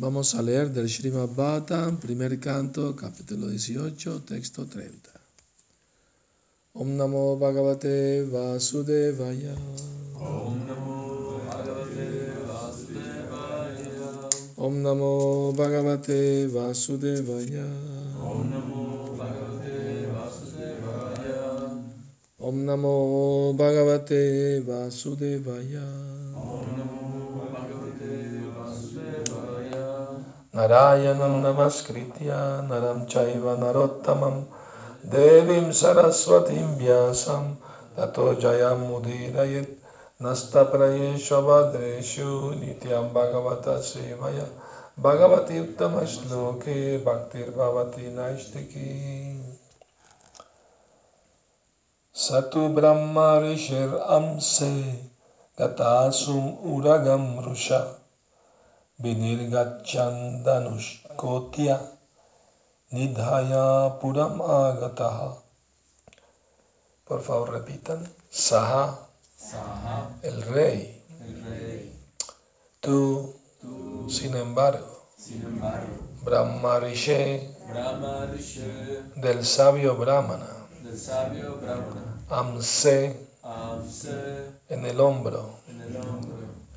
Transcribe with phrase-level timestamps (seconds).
[0.00, 5.10] Vamos a leer del Srimad Bhattan, primer canto, capítulo 18, texto 30.
[6.72, 9.54] Om Namo Bhagavate Vasudevaya.
[10.16, 14.08] Om Namo Bhagavate Vasudevaya.
[14.56, 17.68] Om Namo Bhagavate Vasudevaya.
[18.24, 21.44] Om Namo Bhagavate Vasudevaya.
[22.38, 26.29] Om Namo Bhagavate Vasudevaya.
[30.54, 34.44] नारायणं नमस्कृत्य नरं चैव नरोत्तमं।
[35.10, 37.54] देवीं सरस्वतीं व्यासं,
[37.96, 39.78] ततो जयमुदीरयेत्
[40.22, 44.44] नस्तप्रयेष्वभद्रेषु नित्यं भगवतसेवया
[45.00, 49.10] भगवति उत्तमश्लोके भक्तिर्भवति नैष्टिकी
[52.14, 55.02] स तु ब्रह्म ऋषिरंसे
[55.60, 57.99] गतासुम् उरगं वृषा
[59.02, 61.76] Vinirgachandanushkotya
[62.92, 65.36] Nidhaya Puram Agataha.
[67.06, 68.06] Por favor, repitan.
[68.30, 68.98] Saha,
[69.36, 71.02] Saha, el rey.
[71.20, 71.92] el rey.
[72.80, 75.86] Tú, Tú, sin embargo, sin embargo,
[79.16, 80.46] del sabio Brahmana,
[80.82, 86.36] del sabio Brahmana, Amse, Amse, en el hombro, en el hombro,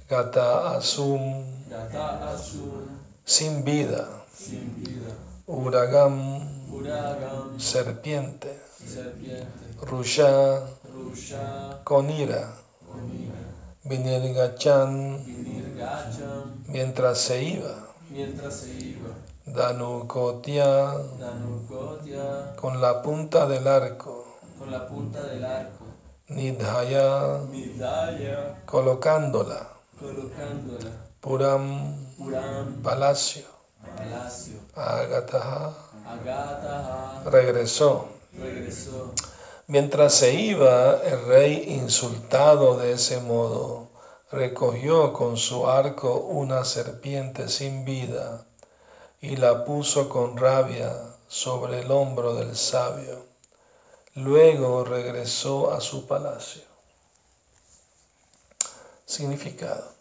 [0.10, 1.53] Gata Asum,
[3.26, 4.08] sin vida,
[5.48, 6.40] Uragam,
[7.58, 8.60] serpiente,
[9.82, 10.62] Rusha,
[11.84, 12.54] con ira,
[13.84, 15.24] Vinirgachan,
[16.68, 19.10] mientras se iba, mientras se iba,
[19.46, 25.86] Danukotya, Danukotya, con la punta del arco, con la punta del arco,
[26.28, 27.42] Nidhaya,
[28.66, 29.70] colocándola,
[31.24, 33.46] Puram, Puram, palacio,
[33.96, 35.74] palacio, Agataha,
[36.06, 38.10] Agataha, regresó.
[38.38, 39.14] regresó.
[39.68, 43.88] Mientras se iba, el rey, insultado de ese modo,
[44.34, 48.46] recogió con su arco una serpiente sin vida
[49.22, 50.94] y la puso con rabia
[51.30, 53.24] sobre el hombro del sabio.
[54.16, 56.64] Luego regresó a su palacio.
[59.06, 59.93] Significado.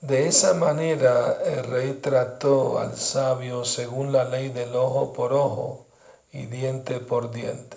[0.00, 5.88] De esa manera el rey trató al sabio según la ley del ojo por ojo
[6.32, 7.76] y diente por diente,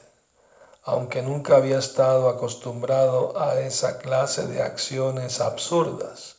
[0.84, 6.38] aunque nunca había estado acostumbrado a esa clase de acciones absurdas.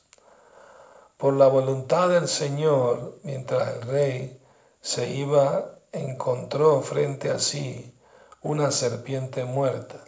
[1.18, 4.40] Por la voluntad del Señor, mientras el rey
[4.80, 7.94] se iba, encontró frente a sí
[8.40, 10.02] una serpiente muerta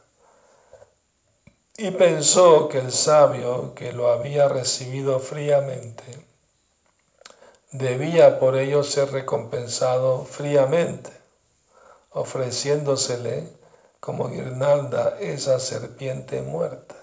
[1.79, 6.05] y pensó que el sabio que lo había recibido fríamente
[7.71, 11.11] debía por ello ser recompensado fríamente,
[12.13, 13.53] ofreciéndosele
[14.01, 16.95] como guirnalda esa serpiente muerta.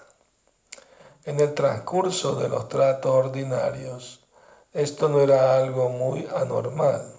[1.24, 4.26] En el transcurso de los tratos ordinarios,
[4.72, 7.12] esto no era algo muy anormal,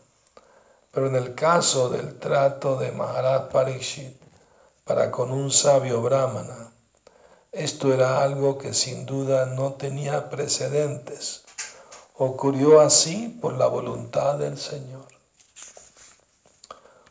[0.91, 4.21] pero en el caso del trato de Maharaj Parikshit
[4.83, 6.74] para con un sabio brahmana,
[7.55, 11.43] esto era algo que sin duda no tenía precedentes.
[12.17, 15.07] Ocurrió así por la voluntad del Señor.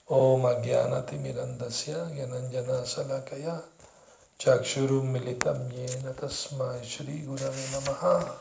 [0.06, 3.62] Om Agyanati Mirandasya Gyananjana Salakaya
[4.38, 8.41] Chakshurum Militam Yena Tasmai Shri Gurave Namaha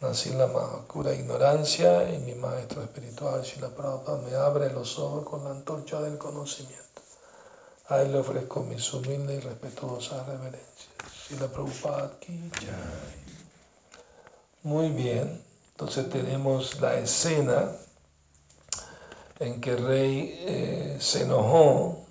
[0.00, 5.24] Nací la más oscura ignorancia y mi maestro espiritual Shila Prabhupada me abre los ojos
[5.24, 7.02] con la antorcha del conocimiento.
[7.88, 10.88] A él le ofrezco mis humildes y respetuosas reverencias.
[11.28, 13.24] Shila Prabhupada ki jai.
[14.62, 17.70] Muy bien, entonces tenemos la escena
[19.38, 22.06] en que el rey eh, se enojó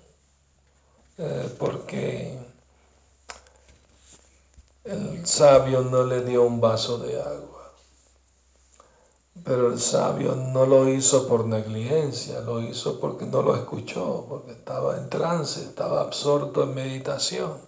[1.18, 2.38] eh, porque
[4.84, 7.53] el sabio no le dio un vaso de agua.
[9.44, 14.52] Pero el sabio no lo hizo por negligencia, lo hizo porque no lo escuchó, porque
[14.52, 17.58] estaba en trance, estaba absorto en meditación.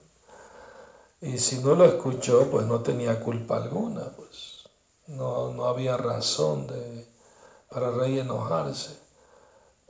[1.20, 4.64] Y si no lo escuchó, pues no tenía culpa alguna, pues
[5.06, 7.06] no, no había razón de,
[7.68, 8.96] para el rey enojarse.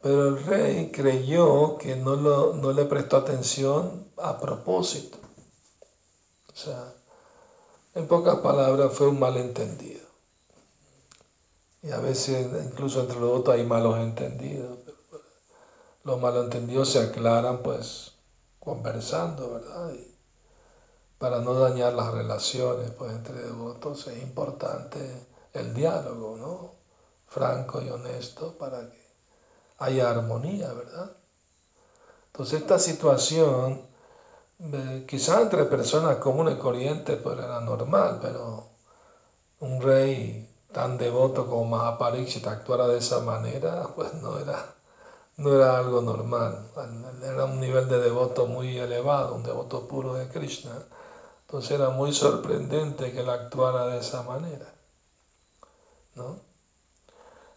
[0.02, 5.18] Pero el rey creyó que no, lo, no le prestó atención a propósito.
[6.52, 6.94] O sea,
[7.94, 10.06] en pocas palabras fue un malentendido.
[11.86, 14.80] Y a veces incluso entre los otros hay malos entendidos.
[16.02, 18.10] Los malentendidos se aclaran pues
[18.58, 19.92] conversando, ¿verdad?
[19.92, 20.18] Y
[21.16, 26.74] para no dañar las relaciones pues entre devotos es importante el diálogo, ¿no?
[27.28, 29.06] franco y honesto para que
[29.78, 31.16] haya armonía, ¿verdad?
[32.26, 33.86] Entonces esta situación,
[34.58, 38.70] eh, quizá entre personas comunes y corrientes, pues era normal, pero
[39.60, 44.74] un rey tan devoto como Mahaparikshit actuara de esa manera, pues no era,
[45.38, 46.70] no era algo normal.
[47.22, 50.76] Era un nivel de devoto muy elevado, un devoto puro de Krishna.
[51.40, 54.70] Entonces era muy sorprendente que él actuara de esa manera.
[56.14, 56.40] ¿no?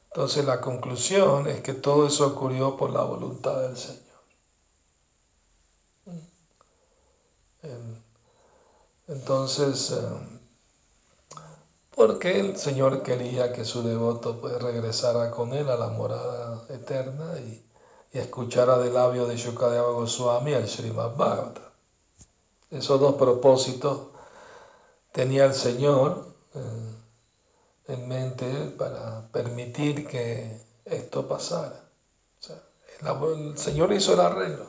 [0.05, 3.99] Entonces la conclusión es que todo eso ocurrió por la voluntad del Señor.
[9.09, 10.38] Entonces, em,
[11.99, 17.37] porque el Señor quería que su devoto pues, regresara con él a la morada eterna
[17.39, 17.65] y,
[18.13, 21.63] escuchara del labio de Shukadeva Goswami al Srimad Bhagavatam.
[22.71, 23.99] Esos dos propósitos
[25.11, 26.25] tenía el Señor.
[26.55, 26.95] Eh,
[27.89, 28.47] en mente
[28.77, 31.83] para permitir que esto pasara.
[32.49, 34.67] el, Señor hizo el arreglo.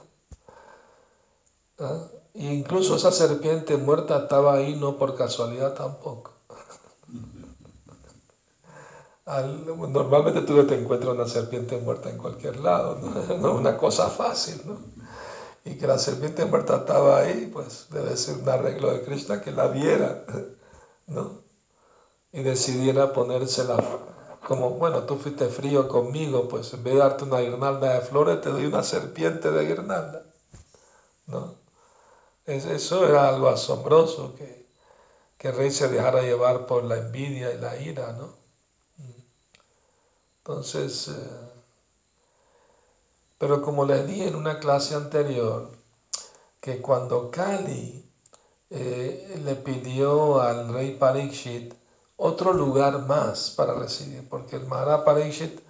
[1.79, 2.09] ¿ah?
[2.35, 6.40] E incluso esa serpiente muerta estaba ahí no por casualidad tampoco.
[9.89, 13.21] Normalmente tú te encuentras una serpiente muerta en cualquier lado, ¿no?
[13.35, 14.79] es una cosa fácil, ¿no?
[15.65, 19.53] Y que la serpiente muerta estaba ahí, pues debe ser un arreglo de Krishna que
[19.53, 20.25] la viera,
[21.07, 21.51] ¿no?
[22.33, 23.77] y decidiera ponérsela
[24.47, 28.41] como, bueno, tú fuiste frío conmigo, pues en vez de darte una guirnalda de flores,
[28.41, 30.23] te doy una serpiente de guirnalda.
[31.27, 31.55] ¿No?
[32.47, 34.67] Eso era algo asombroso, que,
[35.39, 38.40] que el rey se dejara llevar por la envidia y la ira, ¿no?
[40.51, 41.51] Entonces, eh,
[43.39, 45.71] pero como les dije en una clase anterior,
[46.61, 48.05] que cuando Kali
[48.69, 51.73] eh, le pidió al rey Parikshit
[52.17, 55.61] otro lugar más para residir, porque el Maharaj Parishit,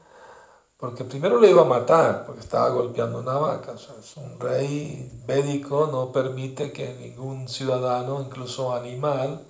[0.78, 5.88] porque primero le iba a matar, porque estaba golpeando una vaca, es un rey védico,
[5.92, 9.46] no permite que ningún ciudadano, incluso animal,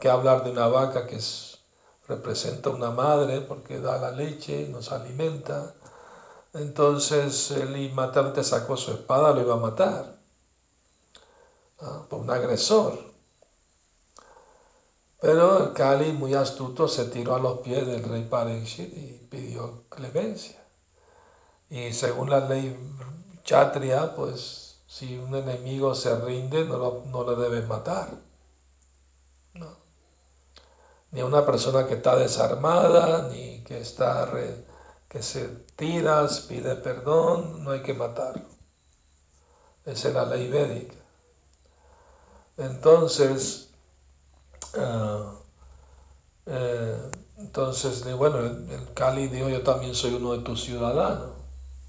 [0.00, 1.20] que hablar de una vaca que
[2.08, 5.74] representa una madre, porque da la leche, nos alimenta,
[6.54, 10.18] entonces él inmediatamente sacó su espada, lo iba a matar,
[12.08, 13.12] por un agresor.
[15.20, 19.84] Pero el Kali, muy astuto, se tiró a los pies del rey Parikshit y pidió
[19.88, 20.60] clemencia.
[21.70, 22.76] Y según la ley
[23.44, 28.08] chatria, pues si un enemigo se rinde, no, no le debes matar.
[31.12, 34.28] Ni a una persona que está desarmada, ni que, está
[35.08, 38.46] que se tiras, pide perdón, no hay que matarlo.
[39.84, 40.96] Esa es la ley védica.
[42.56, 43.72] Entonces,
[44.78, 45.34] Ah,
[46.46, 51.30] eh, entonces, bueno, el, Cali dijo, yo también soy uno de tus ciudadanos.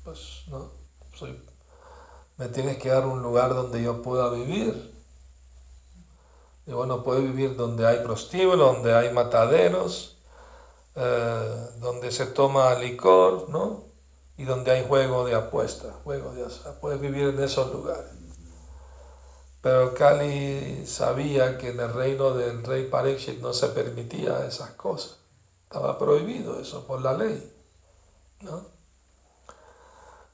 [0.03, 0.71] Pues, ¿no?
[1.15, 1.39] Soy,
[2.37, 4.92] me tienes que dar un lugar donde yo pueda vivir.
[6.65, 10.17] Y bueno, puedo vivir donde hay prostíbulos, donde hay mataderos,
[10.95, 13.83] eh, donde se toma licor, ¿no?
[14.37, 16.45] Y donde hay juego de apuestas, juego de
[16.79, 18.11] Puedes vivir en esos lugares.
[19.61, 25.19] Pero Kali sabía que en el reino del rey Parikshit no se permitía esas cosas.
[25.63, 27.53] Estaba prohibido eso por la ley.
[28.41, 28.65] ¿no?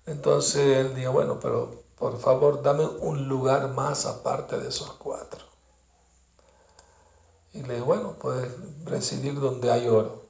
[0.08, 5.49] Entonces él dijo, bueno, pero por favor dame un lugar más aparte de esos cuatro.
[7.54, 8.52] Y le dijo, bueno, puedes
[8.86, 10.24] residir donde hay oro.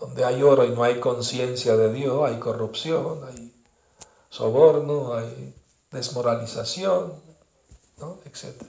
[0.00, 3.52] Donde hay oro y no hay conciencia de Dios, hay corrupción, hay
[4.30, 5.54] soborno, hay
[5.90, 7.14] desmoralización,
[7.98, 8.18] ¿no?
[8.24, 8.62] etc.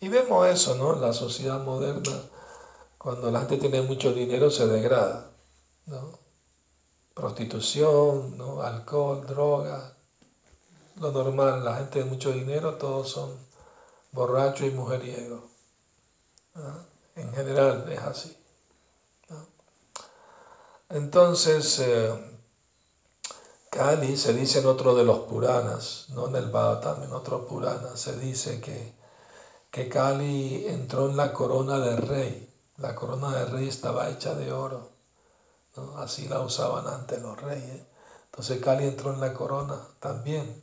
[0.00, 0.94] Y vemos eso, ¿no?
[0.94, 2.20] En la sociedad moderna,
[2.98, 5.30] cuando la gente tiene mucho dinero se degrada,
[5.86, 6.18] ¿no?
[7.14, 8.62] Prostitución, ¿no?
[8.62, 9.96] Alcohol, droga,
[10.96, 13.36] lo normal, la gente de mucho dinero, todos son
[14.12, 15.51] borrachos y mujeriegos.
[17.14, 18.36] En general es así.
[20.88, 22.38] Entonces, eh,
[23.70, 27.96] Kali se dice en otro de los Puranas, no en el Bhagavatam, en otro Purana,
[27.96, 28.92] se dice que,
[29.70, 32.46] que Kali entró en la corona del rey.
[32.76, 34.90] La corona del rey estaba hecha de oro.
[35.96, 37.82] Así la usaban antes los reyes.
[38.26, 40.62] Entonces Kali entró en la corona también.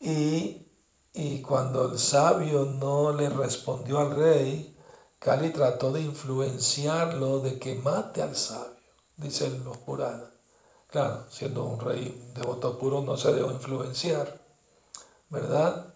[0.00, 0.56] Y,
[1.12, 4.71] y cuando el sabio no le respondió al rey,
[5.22, 8.76] Kali trató de influenciarlo de que mate al sabio,
[9.16, 10.30] dicen los Puranas.
[10.88, 14.40] Claro, siendo un rey devoto puro no se debe influenciar,
[15.30, 15.94] ¿verdad?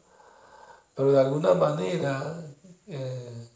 [0.95, 2.41] Pero de alguna manera,
[2.87, 3.51] eh,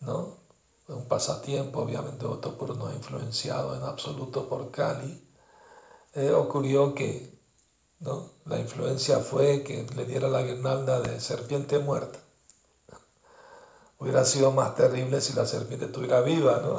[0.00, 0.44] ¿no?
[0.88, 5.26] un pasatiempo, obviamente Otopuro no ha influenciado en absoluto por Kali,
[6.12, 7.40] eh, ocurrió que
[8.00, 8.30] ¿no?
[8.44, 12.23] la influencia fue que le diera la guirnalda de serpiente muerta.
[13.98, 16.76] Hubiera sido más terrible si la serpiente estuviera viva, ¿no?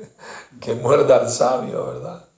[0.60, 2.28] que muerda al sabio, ¿verdad?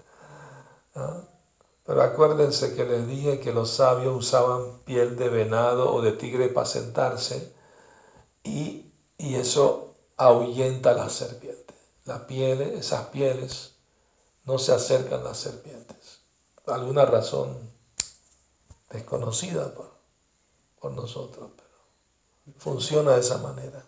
[1.84, 6.48] Pero acuérdense que les dije que los sabios usaban piel de venado o de tigre
[6.48, 7.54] para sentarse
[8.42, 11.76] y, y eso ahuyenta a las serpientes.
[12.04, 13.75] Las pieles, esas pieles,
[14.44, 16.20] no se acercan las serpientes.
[16.66, 17.56] Alguna razón
[18.90, 19.90] desconocida por,
[20.80, 23.84] por nosotros, pero funciona de esa manera.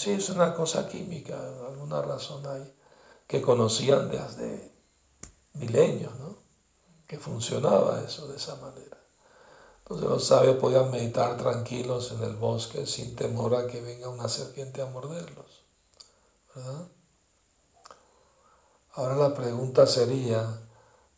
[0.00, 1.38] Sí, es una cosa química,
[1.68, 2.74] alguna razón hay,
[3.26, 4.72] que conocían desde
[5.52, 6.38] milenios, ¿no?
[7.06, 8.96] Que funcionaba eso de esa manera.
[9.80, 14.26] Entonces los sabios podían meditar tranquilos en el bosque sin temor a que venga una
[14.28, 15.64] serpiente a morderlos,
[16.54, 16.88] ¿verdad?
[18.94, 20.62] Ahora la pregunta sería,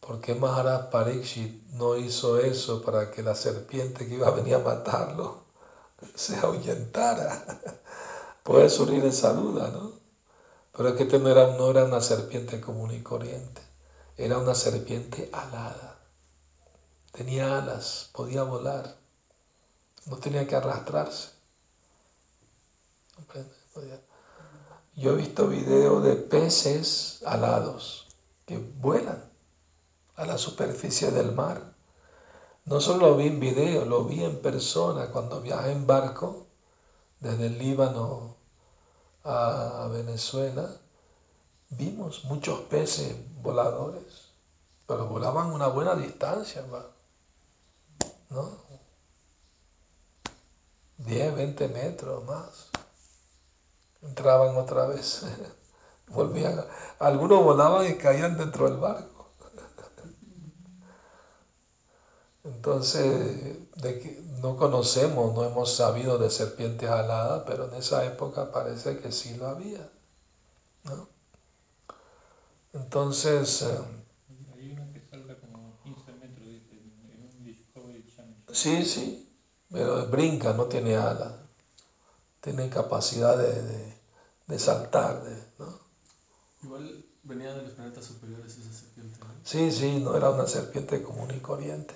[0.01, 4.57] ¿por qué Maharaj Parikshit no hizo eso para que la serpiente que iba a venir
[4.57, 5.45] a matarlo
[6.17, 7.79] se ahuyentara?
[8.43, 9.93] Puede surgir esa duda, ¿no?
[10.77, 13.63] Pero es que este no era, no era una serpiente común y corriente,
[14.17, 16.01] era una serpiente alada.
[17.13, 18.97] Tenía alas, podía volar,
[20.07, 21.31] no tenía que arrastrarse.
[24.97, 28.09] Yo he visto videos de peces alados
[28.47, 29.31] que vuelan
[30.17, 31.75] a la superficie del mar.
[32.65, 36.42] No solo lo vi en video, lo vi en persona cuando viajé en barco
[37.23, 38.37] desde el Líbano
[39.23, 40.69] a Venezuela,
[41.71, 44.33] vimos muchos peces voladores,
[44.87, 46.65] pero volaban una buena distancia,
[48.29, 48.51] ¿no?
[50.99, 52.71] 10, 20 metros más.
[54.03, 55.25] Entraban otra vez,
[56.09, 56.65] volvían.
[56.99, 59.31] Algunos volaban y caían dentro del barco.
[62.45, 64.01] Entonces, de
[64.43, 69.37] no conocemos, no hemos sabido de serpientes aladas, pero en esa época parece que sí
[69.37, 69.89] lo había.
[70.85, 71.09] ¿no?
[72.73, 73.63] Entonces...
[73.63, 73.79] Eh,
[74.55, 76.75] Hay una que salga como 15 metros, dice,
[77.13, 78.37] en un Discovery Channel.
[78.53, 79.29] Sí, sí,
[79.71, 81.33] pero brinca, no tiene alas.
[82.41, 83.95] Tiene capacidad de, de,
[84.49, 85.81] de saltar, de, ¿no?
[86.63, 89.19] Igual venía de los planetas superiores esa serpiente.
[89.21, 89.27] ¿no?
[89.45, 91.95] Sí, sí, no era una serpiente común y corriente.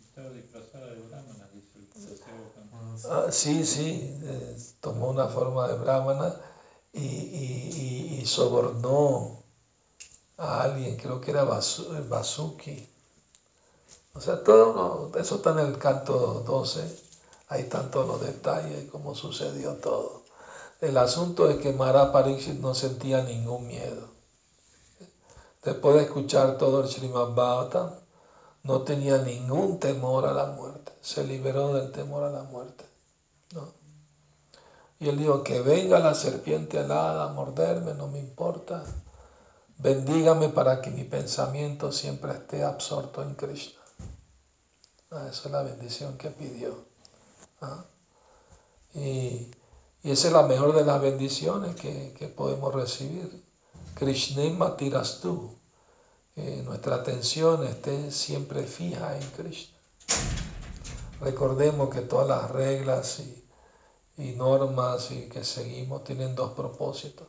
[0.00, 2.52] Estaba disfrazada de brahmana, dice el Saseo
[3.08, 3.64] Ah, sí.
[3.64, 6.34] Sí, eh, tomó una forma de brahmana
[6.92, 9.42] y, y, y- sobornó
[10.38, 12.86] a alguien, creo que era eh, Basuki.
[14.14, 16.82] O sea, todo uno- eso está en el canto 12,
[17.48, 20.22] ahí están todos los detalles, cómo sucedió todo.
[20.80, 24.08] El asunto es que Mara Pariksit no sentía ningún miedo.
[25.62, 27.90] Después de escuchar todo el Srimad Bhagavatam,
[28.64, 32.84] no tenía ningún temor a la muerte, se liberó del temor a la muerte.
[33.54, 33.72] ¿no?
[35.00, 38.84] Y él dijo, que venga la serpiente alada a morderme, no me importa.
[39.78, 43.80] Bendígame para que mi pensamiento siempre esté absorto en Krishna.
[45.10, 46.84] Ah, esa es la bendición que pidió.
[47.60, 47.84] ¿ah?
[48.94, 49.50] Y,
[50.02, 53.44] y esa es la mejor de las bendiciones que, que podemos recibir.
[53.94, 55.58] Krishna tiras tú.
[56.34, 59.78] Nuestra atención esté siempre fija en Krishna.
[61.22, 63.48] Recordemos que todas las reglas y,
[64.16, 67.28] y normas y que seguimos tienen dos propósitos.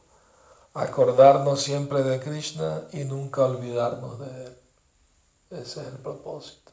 [0.74, 4.58] Acordarnos siempre de Krishna y nunca olvidarnos de Él.
[5.52, 6.72] Ese es el propósito.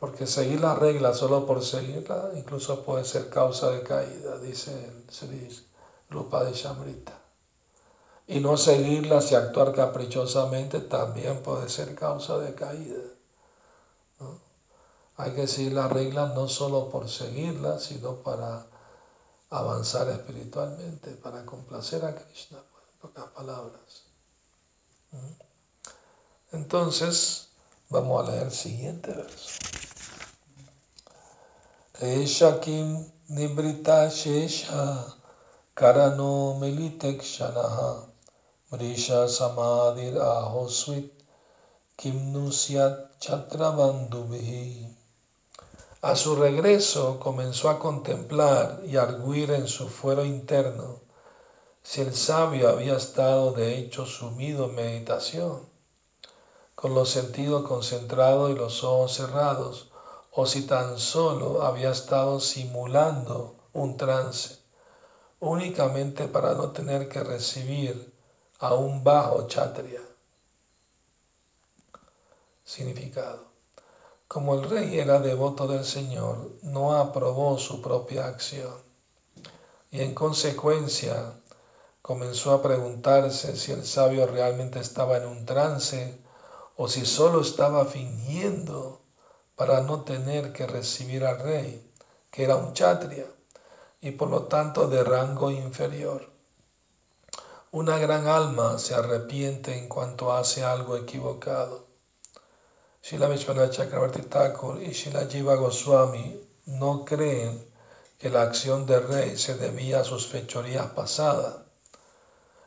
[0.00, 5.08] Porque seguir las reglas solo por seguirlas incluso puede ser causa de caída, dice el
[5.08, 5.48] Sri
[6.10, 6.54] Rupa de.
[8.26, 13.15] Y no seguirlas y actuar caprichosamente también puede ser causa de caída.
[15.18, 18.66] Hay que seguir las reglas no solo por seguirlas, sino para
[19.50, 24.02] avanzar espiritualmente, para complacer a Krishna, pues, en pocas palabras.
[25.12, 26.56] ¿Mm?
[26.56, 27.48] Entonces,
[27.88, 29.58] vamos a leer el siguiente verso.
[32.00, 35.16] Esha kim nibrita shesha
[35.74, 38.04] karano militek shanaha
[38.70, 41.10] mrisha samadhir ahosvit
[41.96, 44.85] kim nusyat chatrabandhubihi.
[46.02, 51.00] A su regreso comenzó a contemplar y arguir en su fuero interno
[51.82, 55.70] si el sabio había estado de hecho sumido en meditación,
[56.74, 59.88] con los sentidos concentrados y los ojos cerrados,
[60.32, 64.58] o si tan solo había estado simulando un trance,
[65.40, 68.12] únicamente para no tener que recibir
[68.58, 70.02] a un bajo chatria.
[72.64, 73.45] Significado.
[74.28, 78.86] Como el rey era devoto del Señor, no aprobó su propia acción
[79.90, 81.32] y en consecuencia
[82.02, 86.20] comenzó a preguntarse si el sabio realmente estaba en un trance
[86.76, 89.00] o si solo estaba fingiendo
[89.54, 91.90] para no tener que recibir al rey,
[92.30, 93.26] que era un chatria
[94.00, 96.28] y por lo tanto de rango inferior.
[97.70, 101.85] Una gran alma se arrepiente en cuanto hace algo equivocado.
[103.08, 107.64] Shila Vishwanath Chakravarti Thakur y Shila Jiva Goswami no creen
[108.18, 111.54] que la acción del rey se debía a sus fechorías pasadas.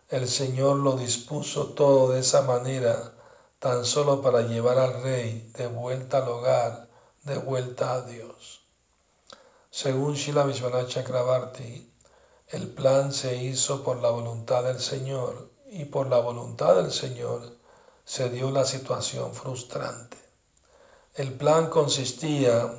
[0.07, 3.15] El Señor lo dispuso todo de esa manera
[3.59, 6.87] tan solo para llevar al rey de vuelta al hogar,
[7.23, 8.61] de vuelta a Dios.
[9.69, 11.91] Según Shila Vishwanath Chakravarti,
[12.47, 17.57] el plan se hizo por la voluntad del Señor y por la voluntad del Señor
[18.05, 20.18] se dio la situación frustrante.
[21.15, 22.71] El plan consistía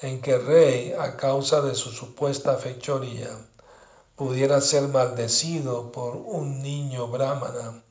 [0.00, 3.28] en que rey, a causa de su supuesta fechoría,
[4.16, 7.82] pudiera ser maldecido por un niño brahmana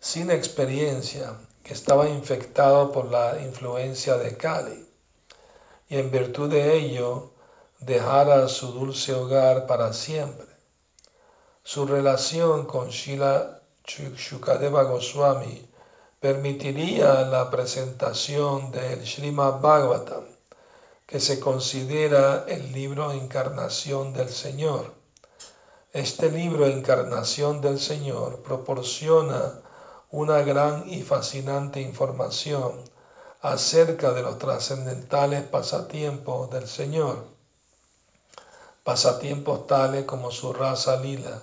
[0.00, 4.86] sin experiencia que estaba infectado por la influencia de Kali
[5.88, 7.32] y en virtud de ello
[7.80, 10.46] dejara su dulce hogar para siempre.
[11.64, 15.67] Su relación con Shila Shukadeva Goswami
[16.20, 20.24] permitiría la presentación del Srimad Bhagavatam,
[21.06, 24.94] que se considera el libro Encarnación del Señor.
[25.92, 29.60] Este libro Encarnación del Señor proporciona
[30.10, 32.72] una gran y fascinante información
[33.40, 37.26] acerca de los trascendentales pasatiempos del Señor,
[38.82, 41.42] pasatiempos tales como su raza lila,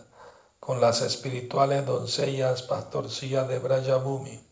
[0.60, 4.45] con las espirituales doncellas pastorcillas de Brajabhumi,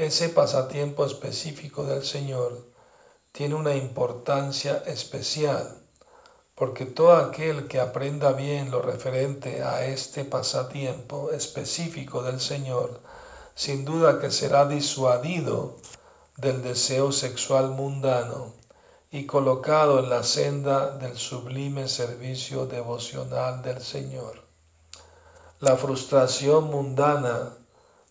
[0.00, 2.66] ese pasatiempo específico del Señor
[3.32, 5.76] tiene una importancia especial,
[6.54, 13.02] porque todo aquel que aprenda bien lo referente a este pasatiempo específico del Señor,
[13.54, 15.76] sin duda que será disuadido
[16.38, 18.54] del deseo sexual mundano
[19.10, 24.44] y colocado en la senda del sublime servicio devocional del Señor.
[25.58, 27.58] La frustración mundana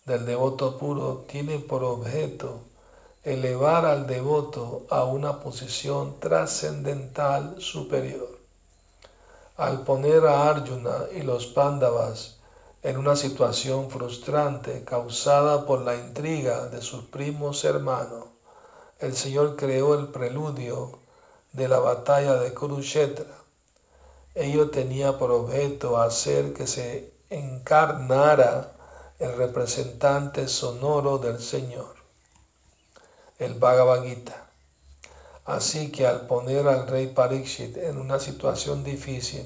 [0.09, 2.61] del devoto puro tiene por objeto
[3.23, 8.27] elevar al devoto a una posición trascendental superior.
[9.55, 12.37] Al poner a Arjuna y los Pándavas
[12.81, 18.29] en una situación frustrante causada por la intriga de sus primos hermanos,
[18.97, 20.97] el Señor creó el preludio
[21.53, 23.35] de la batalla de Kurukshetra.
[24.33, 28.78] Ello tenía por objeto hacer que se encarnara
[29.19, 31.93] el representante sonoro del Señor,
[33.37, 34.49] el Bhagavad Gita.
[35.43, 39.45] Así que al poner al rey Parikshit en una situación difícil,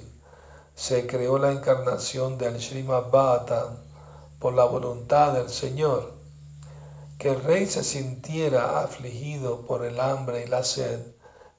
[0.75, 3.77] se creó la encarnación del Srimad Bhagavatam
[4.37, 6.13] por la voluntad del Señor.
[7.17, 10.99] Que el rey se sintiera afligido por el hambre y la sed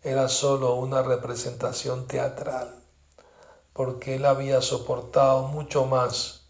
[0.02, 2.80] era sólo una representación teatral,
[3.72, 6.43] porque él había soportado mucho más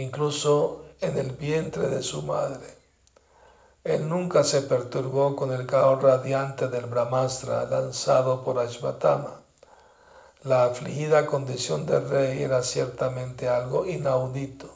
[0.00, 2.78] incluso en el vientre de su madre.
[3.84, 9.40] Él nunca se perturbó con el caos radiante del Brahmastra lanzado por Ashvatama.
[10.42, 14.68] La afligida condición del rey era ciertamente algo inaudito.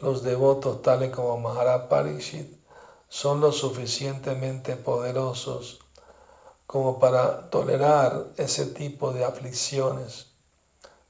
[0.00, 2.58] Los devotos, tales como Maharaj Parishit,
[3.08, 5.80] son lo suficientemente poderosos
[6.66, 10.28] como para tolerar ese tipo de aflicciones.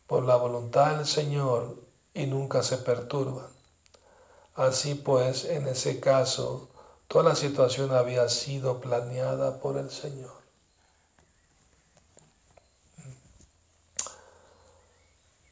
[0.09, 1.77] Por la voluntad del Señor,
[2.15, 3.47] y nunca se perturban.
[4.55, 6.69] Así pues, en ese caso,
[7.09, 10.43] toda la situación había sido planeada por el Señor.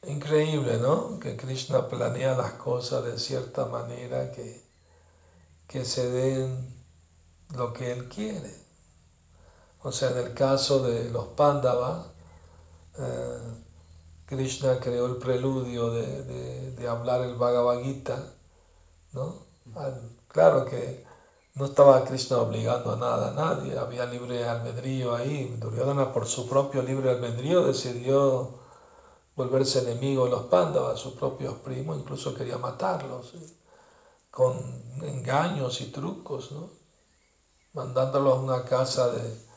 [0.03, 1.19] Increíble, ¿no?
[1.19, 4.61] Que Krishna planea las cosas de cierta manera que,
[5.67, 6.83] que se den
[7.55, 8.51] lo que Él quiere.
[9.83, 12.07] O sea, en el caso de los Pándavas,
[12.99, 13.63] eh,
[14.31, 18.33] Krishna creó el preludio de, hablar el Bhagavad Gita,
[19.11, 19.35] ¿no?
[20.29, 21.05] claro que
[21.55, 25.53] no estaba Krishna obligando a nada, a nadie, había libre albedrío ahí.
[25.59, 28.57] Duryodhana por su propio libre albedrío decidió
[29.35, 33.33] volverse enemigo de los Pándavas, sus propios primos, incluso quería matarlos,
[34.29, 34.55] con
[35.01, 36.69] engaños y trucos, ¿no?
[37.73, 39.50] mandándolos a una casa de,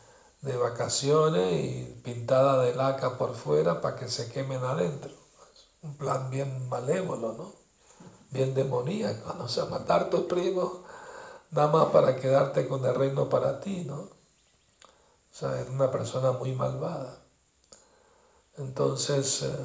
[0.44, 5.10] de vacaciones y pintada de laca por fuera para que se quemen adentro.
[5.82, 7.52] un plan bien malévolo, ¿no?
[8.30, 9.44] Bien demoníaco, ¿no?
[9.44, 10.80] O sea, matar a tus primos
[11.50, 14.00] nada más para quedarte con el reino para ti, ¿no?
[14.00, 17.18] O sea, era una persona muy malvada.
[18.56, 19.56] Entonces eh,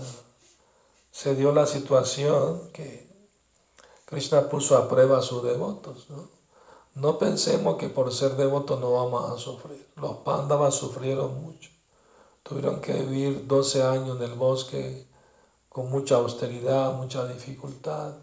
[1.11, 3.09] se dio la situación que
[4.05, 6.38] Krishna puso a prueba a sus devotos, ¿no?
[6.95, 9.87] No pensemos que por ser devotos no vamos a sufrir.
[9.95, 11.69] Los pándavas sufrieron mucho.
[12.43, 15.07] Tuvieron que vivir 12 años en el bosque
[15.69, 18.13] con mucha austeridad, mucha dificultad.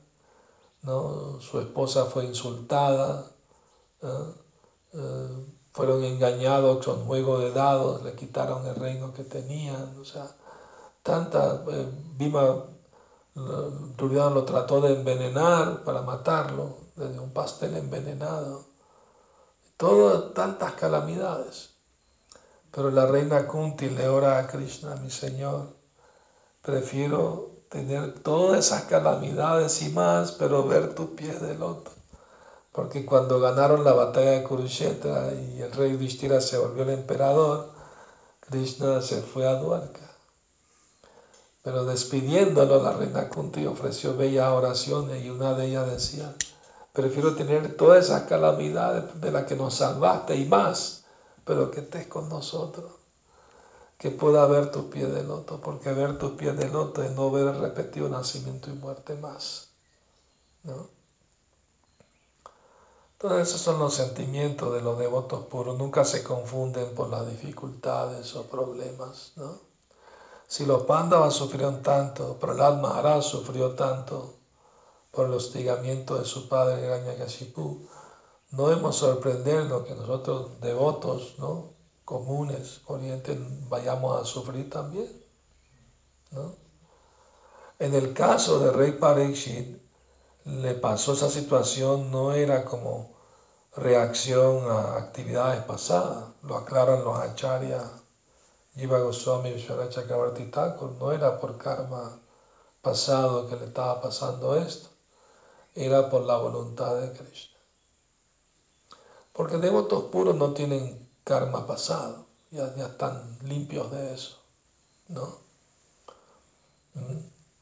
[0.82, 1.40] ¿no?
[1.40, 3.30] Su esposa fue insultada,
[4.02, 9.98] eh, fueron engañados con juego de dados, le quitaron el reino que tenían.
[10.00, 10.26] O sea,
[11.02, 11.64] tanta.
[11.68, 12.64] Eh, Bima
[13.36, 18.64] lo trató de envenenar para matarlo, desde un pastel envenenado.
[19.76, 21.70] Todas tantas calamidades.
[22.70, 25.68] Pero la reina Kunti le ora a Krishna, mi Señor,
[26.62, 31.90] prefiero tener todas esas calamidades y más, pero ver tus pies de loto.
[32.72, 37.70] Porque cuando ganaron la batalla de Kurukshetra y el rey Vishtira se volvió el emperador,
[38.40, 40.06] Krishna se fue a Dwarka.
[41.62, 46.34] Pero despidiéndolo, la reina Kunti ofreció bellas oraciones y una de ellas decía,
[46.96, 51.04] prefiero tener todas esas calamidades de las que nos salvaste y más
[51.46, 52.90] pero que estés con nosotros,
[53.96, 57.30] que pueda ver tus pies de loto, porque ver tus pies de loto es no
[57.30, 59.68] ver el repetido nacimiento y muerte más.
[60.64, 60.88] ¿no?
[63.16, 68.34] Todos esos son los sentimientos de los devotos puros, nunca se confunden por las dificultades
[68.34, 69.32] o problemas.
[69.36, 69.60] ¿no?
[70.48, 74.34] Si los Pandavas sufrieron tanto, Prahlad Maharaj sufrió tanto
[75.16, 77.88] por el hostigamiento de su padre Hiranyakashipu,
[78.50, 81.72] no debemos sorprendernos que nosotros devotos, ¿no?
[82.04, 85.10] comunes, corrientes, vayamos a sufrir también.
[86.32, 86.54] ¿no?
[87.78, 89.80] En el caso de rey Parikshit,
[90.44, 93.16] le pasó esa situación, no era como
[93.74, 97.90] reacción a actividades pasadas, lo aclaran los acharyas,
[98.74, 100.50] Jiva Goswami Vishwara Chakravarti
[101.00, 102.20] no era por karma
[102.82, 104.95] pasado que le estaba pasando esto,
[105.76, 107.56] era por la voluntad de Krishna.
[109.32, 114.38] Porque devotos puros no tienen karma pasado, ya, están limpios de eso.
[115.08, 115.38] ¿no?
[116.94, 117.18] ¿Mm?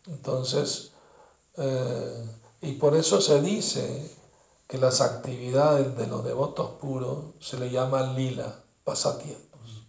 [0.07, 0.93] Entonces,
[1.57, 2.29] eh,
[2.63, 4.17] y por eso se dice
[4.69, 9.85] que las actividades de los devotos puros se le llaman lila, pasatiempos.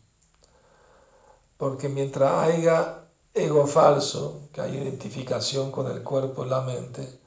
[1.57, 7.19] Porque mientras haya ego falso, que hay identificación con el cuerpo y la mente,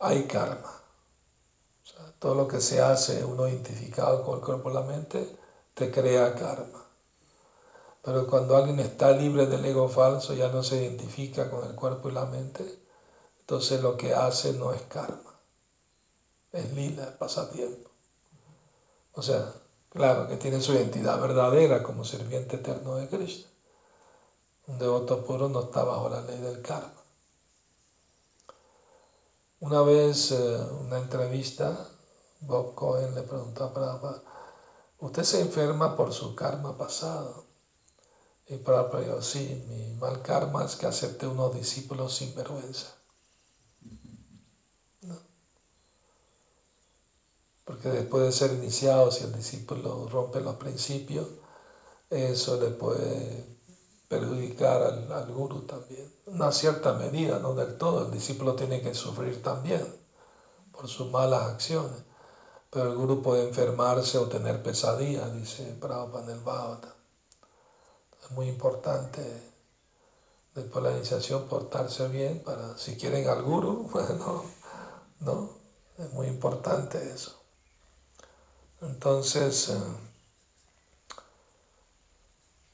[0.00, 0.80] hay karma
[2.20, 5.26] todo lo que se hace uno identificado con el cuerpo y la mente,
[5.74, 6.86] te crea karma.
[8.02, 12.10] Pero cuando alguien está libre del ego falso, ya no se identifica con el cuerpo
[12.10, 12.64] y la mente,
[13.40, 15.40] entonces lo que hace no es karma,
[16.52, 17.90] es lila, es pasatiempo.
[19.14, 19.52] O sea,
[19.88, 23.48] claro que tiene su identidad verdadera como sirviente eterno de Krishna.
[24.66, 26.99] Un devoto puro no está bajo la ley del karma.
[29.60, 31.86] Una vez, eh, una entrevista,
[32.40, 34.22] Bob Cohen le preguntó a Prabhupada,
[34.98, 37.44] ¿usted se enferma por su karma pasado?
[38.48, 42.86] Y Prabhupada dijo, sí, mi mal karma es que acepté unos discípulos sin vergüenza.
[47.64, 51.28] Porque después de ser iniciado, si el discípulo rompe los principios,
[52.08, 53.59] eso le puede
[54.10, 56.12] perjudicar al, al guru también.
[56.26, 59.82] Una cierta medida, no del todo, el discípulo tiene que sufrir también
[60.72, 62.10] por sus malas acciones
[62.70, 66.94] pero el guru puede enfermarse o tener pesadillas, dice Prabhupada en el Bhavata.
[68.22, 69.20] Es muy importante
[70.54, 74.44] después de la iniciación portarse bien para, si quieren al guru, bueno,
[75.20, 75.50] ¿no?
[75.98, 77.36] Es muy importante eso.
[78.82, 79.78] Entonces, eh,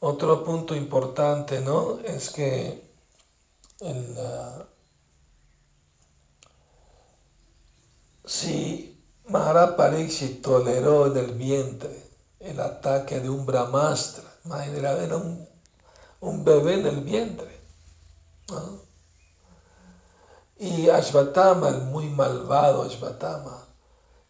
[0.00, 1.98] otro punto importante, ¿no?
[2.00, 2.90] Es que
[3.80, 4.16] el,
[8.24, 12.06] si Maharaj Pariksit toleró en el vientre
[12.40, 14.24] el ataque de un brahmastra.
[14.44, 15.48] Imagínate, era un,
[16.20, 17.56] un, bebé en el vientre.
[20.59, 23.66] Y Ashvatama, el muy malvado Ashvatama,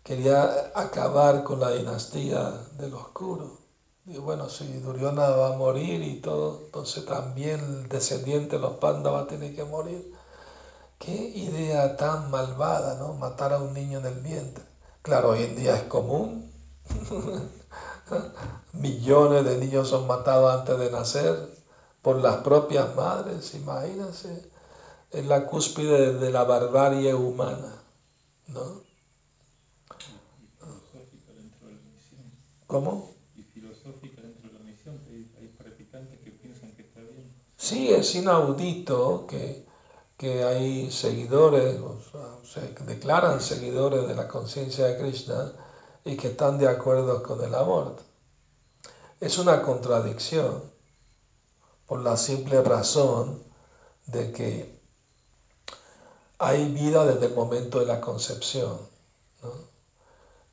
[0.03, 3.66] quería acabar con la dinastía del oscuro.
[4.07, 8.75] Y bueno, si Duryodhana va a morir y todo, entonces también el descendiente de los
[8.83, 10.15] va a tener que morir.
[10.99, 13.15] Qué idea tan malvada, ¿no?
[13.15, 14.65] Matar a un niño en el vientre.
[15.03, 16.51] Claro, hoy en día es común.
[18.73, 21.49] Millones de niños son matados antes de nacer
[22.03, 24.51] por las propias madres, imagínense.
[25.13, 27.83] en la cúspide de la barbarie humana,
[28.49, 28.83] ¿no?
[32.67, 33.11] ¿Cómo?
[33.35, 37.33] Y filosófica dentro de la misión, que hay, hay practicantes que piensan que está bien.
[37.69, 39.67] Sí, es inaudito que,
[40.17, 41.99] que hay seguidores, o
[42.45, 45.53] se declaran seguidores de la conciencia de Krishna
[46.05, 48.05] y que están de acuerdo con el aborto.
[49.19, 50.63] Es una contradicción
[51.87, 53.43] por la simple razón
[54.07, 54.81] de que
[56.39, 58.79] hay vida desde el momento de la concepción.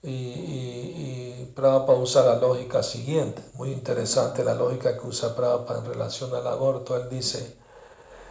[0.04, 5.80] Y, y, y Prabhupada usa la lógica siguiente, muy interesante la lógica que usa Prabhupada
[5.80, 6.96] en relación al aborto.
[6.96, 7.52] Él dice,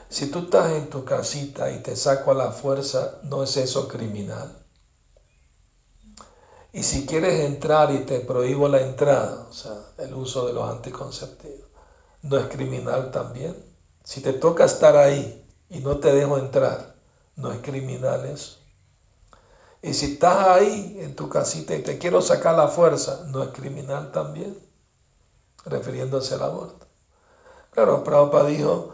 [0.09, 3.89] si tú estás en tu casita y te saco a la fuerza, ¿no es eso
[3.89, 4.55] criminal?
[6.73, 10.69] Y si quieres entrar y te prohíbo la entrada, o sea, el uso de los
[10.69, 11.69] anticonceptivos,
[12.23, 13.57] ¿no es criminal también?
[14.05, 16.91] Si te toca estar ahí y no te dejo entrar,
[17.37, 18.62] ¿no es criminal eso?
[19.83, 23.49] Y si estás ahí en tu casita y te quiero sacar la fuerza, ¿no es
[23.49, 24.57] criminal también?
[25.65, 26.87] Refiriéndose al aborto.
[27.73, 28.93] Claro, Prabhupada dijo,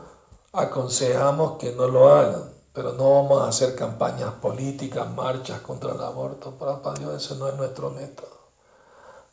[0.52, 6.00] aconsejamos que no lo hagan, pero no vamos a hacer campañas políticas, marchas contra el
[6.00, 6.52] aborto.
[6.52, 8.38] Prabhupada dijo, ese no es nuestro método.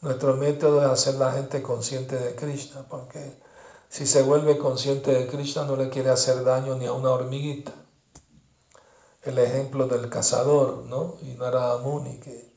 [0.02, 3.40] Nuestro método es hacer la gente consciente de Krishna, porque
[3.88, 7.72] si se vuelve consciente de Krishna no le quiere hacer daño ni a una hormiguita
[9.26, 11.16] el ejemplo del cazador, ¿no?
[11.22, 12.54] Y Narada Muni, que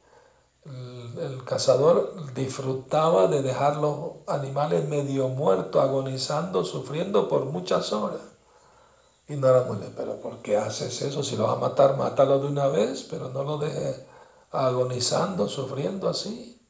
[0.65, 8.21] el, el, cazador disfrutaba de dejar los animales medio muertos, agonizando, sufriendo por muchas horas.
[9.29, 11.23] Y Narada Muni, pero ¿por qué haces eso?
[11.23, 14.03] Si lo vas a matar, mátalo de una vez, pero no lo dejes
[14.51, 16.61] agonizando, sufriendo así.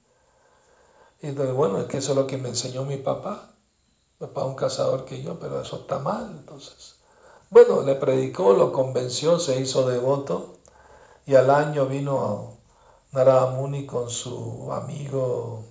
[1.21, 3.55] Y entonces, bueno, es que eso es lo que me enseñó mi papá.
[4.21, 6.98] Mi papá es un cazador que yo, pero eso está mal, entonces.
[7.51, 10.59] Bueno, le predicó, lo convenció, se hizo devoto
[11.27, 12.59] y al año vino
[13.13, 15.65] Narada Muni con su amigo.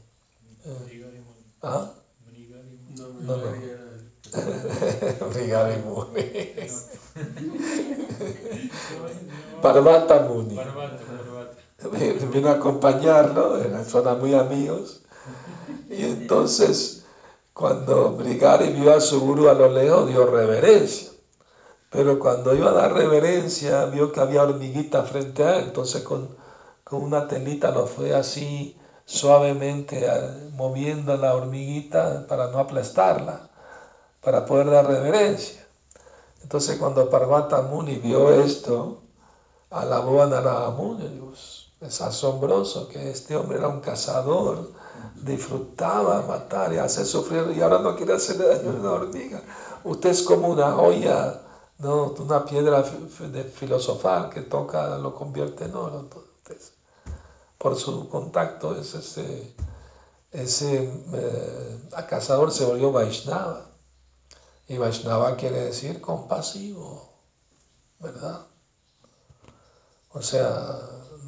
[0.66, 1.04] Eh,
[1.62, 1.92] ¿Ah?
[2.96, 3.78] No, no.
[5.34, 6.24] Brigari Muni.
[9.62, 10.60] Parvata Muni.
[12.34, 15.04] Vino a acompañarlo, son muy amigos.
[15.90, 17.06] Y entonces,
[17.54, 21.17] cuando Brigari vio a su guru a lo lejos, dio reverencia.
[21.90, 26.30] Pero cuando iba a dar reverencia, vio que había hormiguita frente a él, entonces con,
[26.84, 30.06] con una telita lo fue así suavemente
[30.54, 33.50] moviendo la hormiguita para no aplastarla,
[34.22, 35.66] para poder dar reverencia.
[36.44, 39.02] Entonces cuando Parvata Muni vio esto,
[39.70, 41.22] alabó a Narada Muni,
[41.80, 44.72] es asombroso que este hombre era un cazador,
[45.16, 49.42] disfrutaba matar y hacer sufrir y ahora no quiere hacerle daño a una hormiga.
[49.84, 51.42] Usted es como una joya
[51.80, 56.00] no, una piedra de filosofal que toca lo convierte en oro.
[56.00, 56.74] Entonces,
[57.58, 59.56] por su contacto, es ese,
[60.32, 63.66] ese eh, cazador se volvió Vaishnava.
[64.68, 67.10] Y Vaishnava quiere decir compasivo,
[68.00, 68.48] ¿verdad?
[70.12, 70.80] O sea,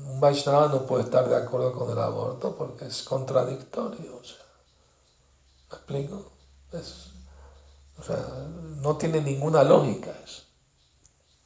[0.08, 4.18] un Vaishnava no puede estar de acuerdo con el aborto porque es contradictorio.
[4.18, 4.46] O sea,
[5.70, 6.32] ¿Me explico?
[6.74, 7.12] Es,
[8.00, 8.18] o sea,
[8.82, 10.44] no tiene ninguna lógica eso,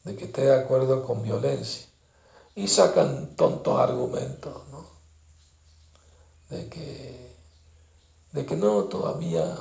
[0.03, 1.87] de que esté de acuerdo con violencia.
[2.55, 4.85] Y sacan tontos argumentos, ¿no?
[6.49, 7.35] De que,
[8.31, 9.57] de que no, todavía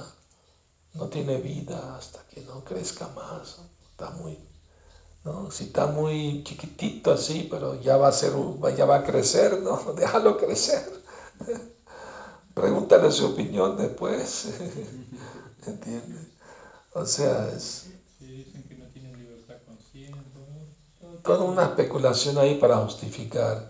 [0.94, 3.60] no tiene vida hasta que no crezca más.
[3.90, 4.38] Está muy,
[5.24, 5.50] ¿no?
[5.50, 8.34] Si está muy chiquitito así, pero ya va a ser,
[8.76, 9.78] ya va a crecer, ¿no?
[9.96, 10.84] Déjalo crecer.
[12.54, 14.48] Pregúntale su opinión después.
[15.66, 16.21] ¿Entiendes?
[16.94, 17.84] O sea, es
[18.18, 20.38] Sí, dicen que no tienen libertad consciente.
[21.00, 21.18] ¿no?
[21.22, 23.66] toda una especulación ahí para justificar.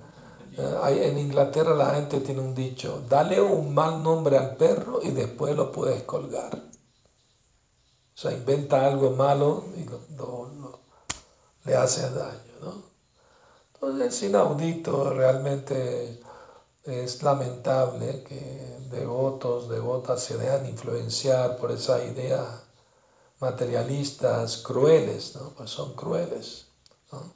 [0.56, 5.11] Eh, en Inglaterra la gente tiene un dicho, dale un mal nombre al perro y
[5.12, 6.50] después lo puedes colgar.
[8.14, 10.78] O sea, inventa algo malo y lo, lo- lo-
[11.64, 12.82] le hace daño, ¿no?
[13.74, 16.20] Entonces es inaudito, realmente
[16.85, 18.37] es lamentable que
[18.90, 22.62] devotos, devotas se dejan influenciar por esas ideas
[23.42, 25.50] materialistas crueles, ¿no?
[25.50, 26.68] Pues son crueles,
[27.11, 27.35] ¿no?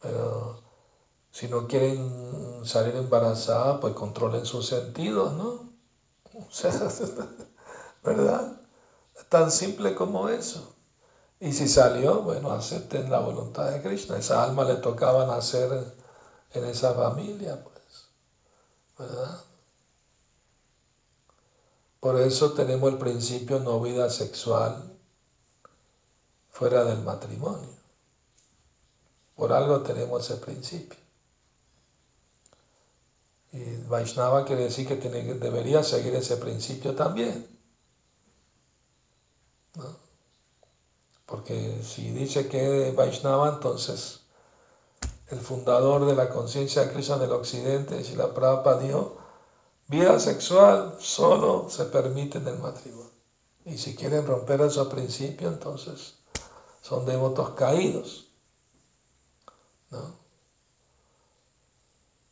[0.00, 0.60] Pero
[1.30, 5.70] si no quieren salir embarazadas, pues controlen sus sentidos, ¿no?
[6.34, 6.72] O sea,
[8.02, 8.60] ¿verdad?
[9.28, 10.74] Tan simple como eso.
[11.38, 14.18] Y si salió, bueno, acepten la voluntad de Krishna.
[14.18, 15.70] Esa alma le tocaba nacer
[16.52, 18.08] en esa familia, pues,
[18.98, 19.49] ¿verdad?
[22.00, 24.98] Por eso tenemos el principio no vida sexual
[26.48, 27.68] fuera del matrimonio.
[29.36, 30.98] Por algo tenemos ese principio.
[33.52, 37.46] Y Vaishnava quiere decir que tiene, debería seguir ese principio también.
[41.26, 44.20] Porque si dice que Vaishnava, entonces
[45.30, 49.19] el fundador de la conciencia de Krishna del Occidente, si la Prabhupada dijo,
[49.90, 53.10] vida sexual solo se permite en el matrimonio.
[53.64, 56.14] Y si quieren romper esos principios, entonces
[56.80, 58.28] son devotos caídos.
[59.90, 60.14] ¿no?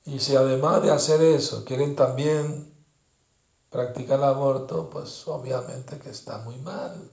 [0.04, 2.72] Y si además de hacer eso quieren también
[3.70, 7.10] practicar el aborto, pues obviamente que está muy mal.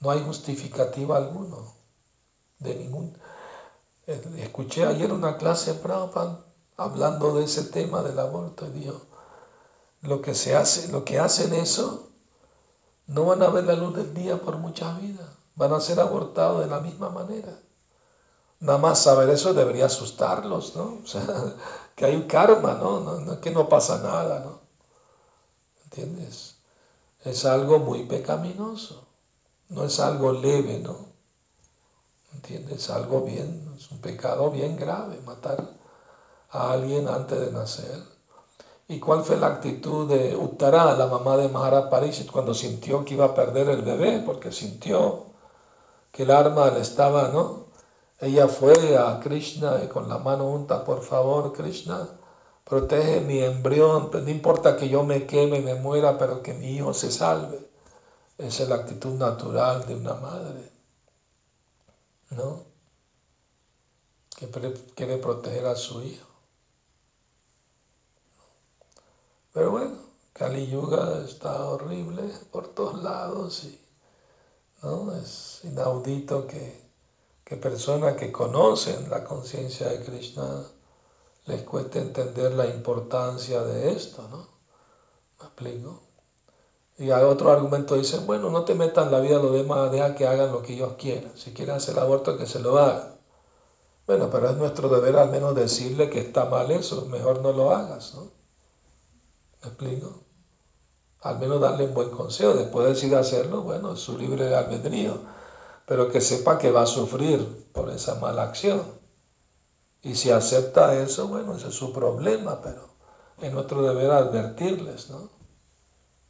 [0.00, 1.74] No hay justificativo alguno
[2.58, 3.16] de ningún.
[4.06, 6.46] Eh, escuché ayer una clase en Prabhupada
[6.78, 9.07] hablando de ese tema del aborto y dijo,
[10.02, 12.10] lo que se hace, lo que hacen eso,
[13.06, 16.60] no van a ver la luz del día por muchas vidas, van a ser abortados
[16.62, 17.58] de la misma manera.
[18.60, 20.98] Nada más saber eso debería asustarlos, ¿no?
[21.04, 21.24] O sea,
[21.94, 23.00] que hay un karma, ¿no?
[23.00, 24.60] No, que no pasa nada, ¿no?
[25.84, 26.56] ¿Entiendes?
[27.24, 29.08] Es algo muy pecaminoso,
[29.70, 30.96] no es algo leve, ¿no?
[32.34, 32.84] ¿Entiendes?
[32.84, 35.76] Es algo bien, es un pecado bien grave, matar
[36.50, 38.17] a alguien antes de nacer.
[38.88, 43.14] ¿Y cuál fue la actitud de Uttara, la mamá de Maharaj Parishit, cuando sintió que
[43.14, 44.22] iba a perder el bebé?
[44.24, 45.26] Porque sintió
[46.10, 47.66] que el arma le estaba, ¿no?
[48.20, 52.08] Ella fue a Krishna y con la mano unta, por favor, Krishna,
[52.64, 56.94] protege mi embrión, no importa que yo me queme, me muera, pero que mi hijo
[56.94, 57.68] se salve.
[58.38, 60.72] Esa es la actitud natural de una madre,
[62.30, 62.64] ¿no?
[64.36, 64.48] Que
[64.94, 66.27] quiere proteger a su hijo.
[69.58, 69.96] Pero bueno,
[70.34, 73.76] Kali Yuga está horrible por todos lados y
[74.84, 75.12] ¿no?
[75.16, 76.88] es inaudito que
[77.44, 80.62] que personas que conocen la conciencia de Krishna
[81.46, 84.46] les cueste entender la importancia de esto, ¿no?
[85.40, 86.02] ¿Me explico?
[86.96, 89.90] Y hay otro argumento dice, bueno, no te metan en la vida de los demás,
[89.90, 91.36] deja que hagan lo que ellos quieran.
[91.36, 93.16] Si quieren hacer el aborto, que se lo hagan.
[94.06, 97.72] Bueno, pero es nuestro deber al menos decirle que está mal eso, mejor no lo
[97.72, 98.37] hagas, ¿no?
[99.62, 100.22] ¿Me explico?
[101.20, 102.54] Al menos darle un buen consejo.
[102.54, 105.38] Después de decidir hacerlo, bueno, es su libre albedrío
[105.88, 108.82] pero que sepa que va a sufrir por esa mala acción.
[110.02, 112.90] Y si acepta eso, bueno, ese es su problema, pero
[113.40, 115.30] es nuestro deber advertirles, ¿no?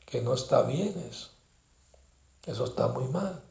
[0.07, 1.31] Que no está bien eso.
[2.47, 3.43] Eso está muy mal.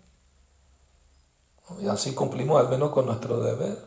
[1.82, 3.78] Y así cumplimos al menos con nuestro deber,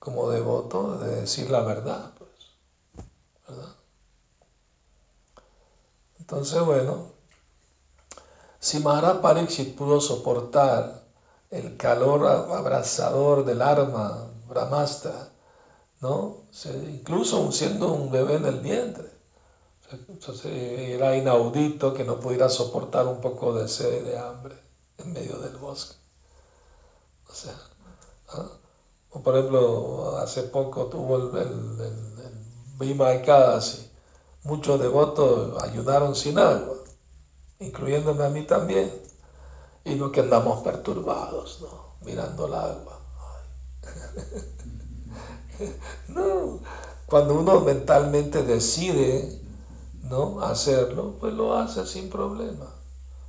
[0.00, 3.06] como devoto, de decir la verdad, pues.
[3.48, 3.76] ¿Verdad?
[6.22, 7.06] Entonces, bueno,
[8.60, 11.02] si Maharaj Pariksit pudo soportar
[11.50, 15.30] el calor abrasador del arma Brahmastra,
[16.00, 16.44] ¿no?
[16.88, 19.10] incluso siendo un bebé en el vientre.
[20.08, 24.56] Entonces era inaudito que no pudiera soportar un poco de sed y de hambre
[24.98, 25.96] en medio del bosque.
[27.28, 27.58] O sea,
[29.10, 32.20] o por ejemplo, hace poco tuvo el, el,
[32.80, 33.91] el, Ekadasi.
[34.44, 36.76] Muchos devotos ayudaron sin agua,
[37.60, 38.92] incluyéndome a mí también
[39.84, 41.96] y no que andamos perturbados, ¿no?
[42.04, 42.98] Mirando el agua.
[46.08, 46.60] no,
[47.06, 49.40] cuando uno mentalmente decide
[50.02, 50.42] ¿no?
[50.42, 52.66] hacerlo, pues lo hace sin problema,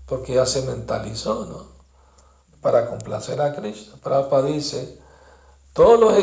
[0.05, 1.73] porque ya se mentalizó, ¿no?
[2.61, 3.95] Para complacer a Krishna.
[4.01, 4.99] Prabhupada dice,
[5.73, 6.13] todos los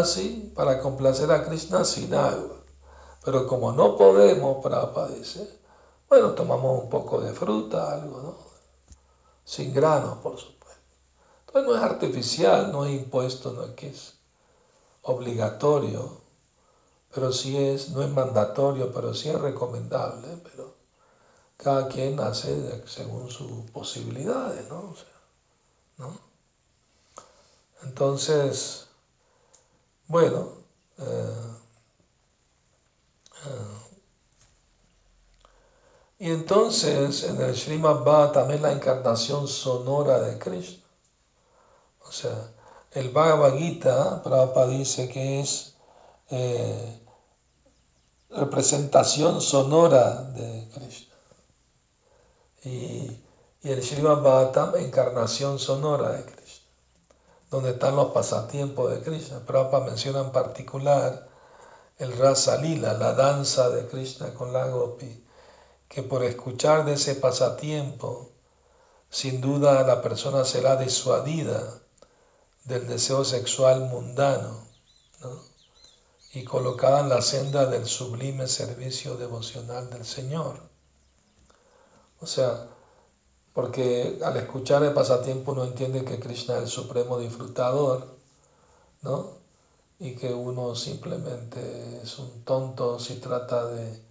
[0.00, 2.55] así para complacer a Krishna sin agua.
[3.26, 5.58] Pero como no podemos, Prabhupada dice,
[6.08, 8.36] bueno, tomamos un poco de fruta, algo, ¿no?
[9.44, 10.80] sin granos, por supuesto.
[11.40, 14.14] Entonces no es artificial, no es impuesto, no es que es
[15.02, 16.20] obligatorio,
[17.12, 20.74] pero sí es, no es mandatorio, pero sí es recomendable, pero
[21.56, 24.94] cada quien hace según sus posibilidades, ¿no?
[27.82, 28.86] Entonces,
[30.06, 30.48] bueno,
[30.98, 31.45] eh,
[36.18, 40.82] y entonces en el Srimad va también la encarnación sonora de Krishna.
[42.08, 42.52] O sea,
[42.92, 45.74] el Bhagavad Gita, Prabhupada dice que es
[46.30, 47.00] eh,
[48.30, 51.14] representación sonora de Krishna.
[52.64, 53.22] Y,
[53.62, 56.66] el Srimad Bhagavatam, encarnación sonora de Krishna,
[57.50, 59.40] donde están los pasatiempos de Krishna.
[59.40, 61.28] Prabhupada menciona en particular
[61.98, 65.25] el Rasa Lila, la danza de Krishna con la Gopi
[65.88, 68.30] que por escuchar de ese pasatiempo
[69.10, 71.80] sin duda la persona será disuadida
[72.64, 74.66] del deseo sexual mundano
[76.32, 80.60] y colocada en la senda del sublime servicio devocional del Señor.
[82.20, 82.68] O sea,
[83.54, 88.18] porque al escuchar el pasatiempo uno entiende que Krishna es el supremo disfrutador,
[89.00, 89.38] ¿no?
[89.98, 94.05] Y que uno simplemente es un tonto si trata de,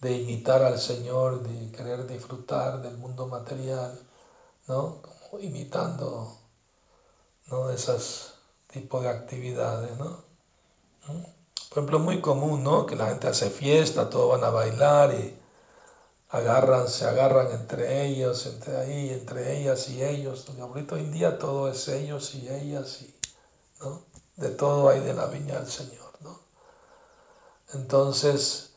[0.00, 3.98] de imitar al Señor, de querer disfrutar del mundo material,
[4.66, 5.02] ¿no?
[5.02, 6.38] Como imitando
[7.48, 7.70] ¿no?
[7.70, 8.34] esos
[8.66, 10.24] tipos de actividades, ¿no?
[11.68, 12.86] Por ejemplo, muy común, ¿no?
[12.86, 15.38] Que la gente hace fiesta, todos van a bailar y
[16.30, 20.46] agarran, se agarran entre ellos, entre ahí, entre ellas y ellos.
[20.60, 23.14] Ahorita hoy en día todo es ellos y ellas y,
[23.80, 24.02] ¿no?
[24.36, 26.40] De todo hay de la viña del Señor, ¿no?
[27.74, 28.69] Entonces,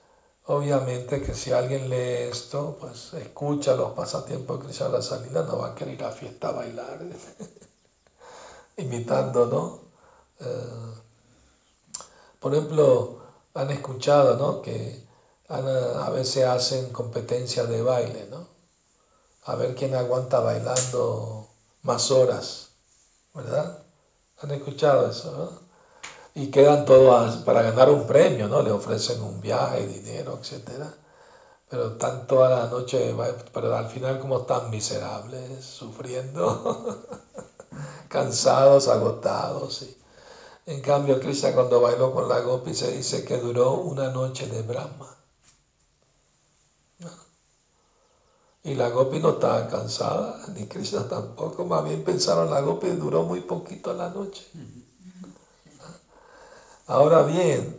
[0.46, 5.60] obviamente que si alguien lee esto, pues escucha los pasatiempos de Cristo la salida, no
[5.60, 7.00] va a querer ir a fiesta a bailar,
[8.78, 9.80] imitando, ¿no?
[10.46, 10.94] Eh,
[12.40, 13.20] por ejemplo,
[13.54, 14.62] han escuchado, ¿no?
[14.62, 15.04] Que
[15.48, 18.48] a veces hacen competencia de baile, ¿no?
[19.46, 21.48] A ver quién aguanta bailando
[21.84, 22.70] más horas,
[23.34, 23.84] ¿verdad?
[24.42, 25.63] ¿Han escuchado eso, no?
[26.36, 28.62] Y quedan todos para ganar un premio, ¿no?
[28.64, 30.70] Le ofrecen un viaje, dinero, etc.
[31.70, 33.16] Pero están toda la noche,
[33.54, 37.08] pero al final como están miserables, sufriendo,
[38.10, 39.86] cansados, agotados.
[40.66, 44.62] En cambio, Krishna cuando bailó con la Gopi se dice que duró una noche de
[44.64, 45.16] Brahma.
[48.64, 53.24] Y la Gopi no estaba cansada, ni Krishna tampoco, más bien pensaron la Gopi duró
[53.24, 54.44] muy poquito la noche.
[56.94, 57.76] Ahora bien,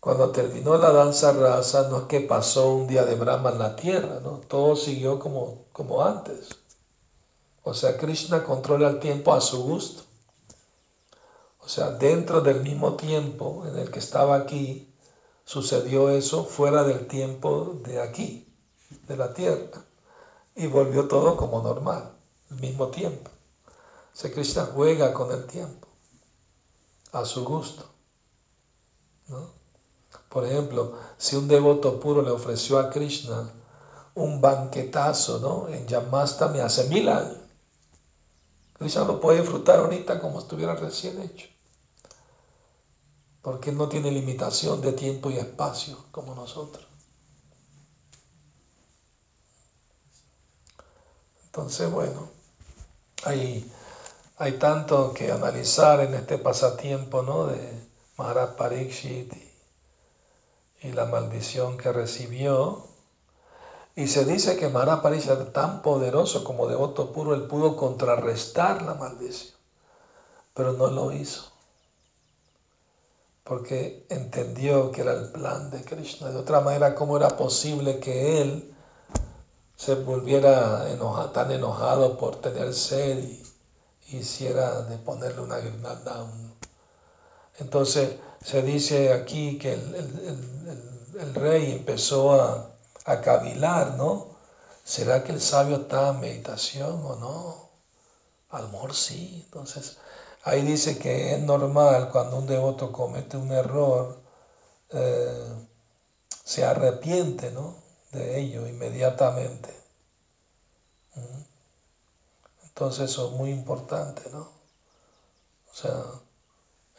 [0.00, 3.76] cuando terminó la danza rasa, no es que pasó un día de Brahma en la
[3.76, 4.40] tierra, ¿no?
[4.48, 6.48] Todo siguió como, como antes.
[7.62, 10.04] O sea, Krishna controla el tiempo a su gusto.
[11.60, 14.90] O sea, dentro del mismo tiempo en el que estaba aquí,
[15.44, 18.50] sucedió eso fuera del tiempo de aquí
[19.06, 19.84] de la tierra
[20.56, 22.12] y volvió todo como normal,
[22.50, 23.30] al mismo tiempo.
[24.14, 25.83] Se Krishna juega con el tiempo,
[27.20, 27.84] a su gusto.
[30.28, 33.52] Por ejemplo, si un devoto puro le ofreció a Krishna
[34.14, 35.68] un banquetazo ¿no?
[35.68, 37.38] en Yamastami hace mil años,
[38.74, 41.46] Krishna lo puede disfrutar ahorita como estuviera recién hecho.
[43.42, 46.84] Porque no tiene limitación de tiempo y espacio como nosotros.
[51.44, 52.28] Entonces, bueno,
[53.24, 53.70] hay,
[54.36, 57.46] hay tanto que analizar en este pasatiempo ¿no?
[57.46, 59.32] de Maharaj Parikshit
[60.82, 62.84] y, la maldición que recibió.
[63.96, 68.82] Y se dice que Maharaj Parikshit era tan poderoso como devoto puro, él pudo contrarrestar
[68.82, 69.54] la maldición,
[70.52, 71.54] pero no lo hizo
[73.44, 76.30] porque entendió que era el plan de Krishna.
[76.30, 78.74] De otra manera, ¿cómo era posible que él
[79.76, 80.86] se volviera
[81.32, 83.43] tan enojado por tener sed y
[84.16, 86.54] hiciera de ponerle una guirnalda a uno.
[87.58, 92.70] Entonces se dice aquí que el, rey empezó a,
[93.22, 94.28] cavilar, ¿no?
[94.84, 97.70] ¿Será que el sabio está en meditación o no?
[98.50, 99.42] A lo sí.
[99.44, 99.98] Entonces
[100.44, 104.18] ahí dice que es normal cuando un devoto comete un error,
[104.90, 105.54] eh,
[106.44, 107.84] se arrepiente, ¿no?
[108.14, 109.83] de ello inmediatamente.
[112.74, 114.40] Entonces eso es muy importante, ¿no?
[114.40, 116.04] O sea,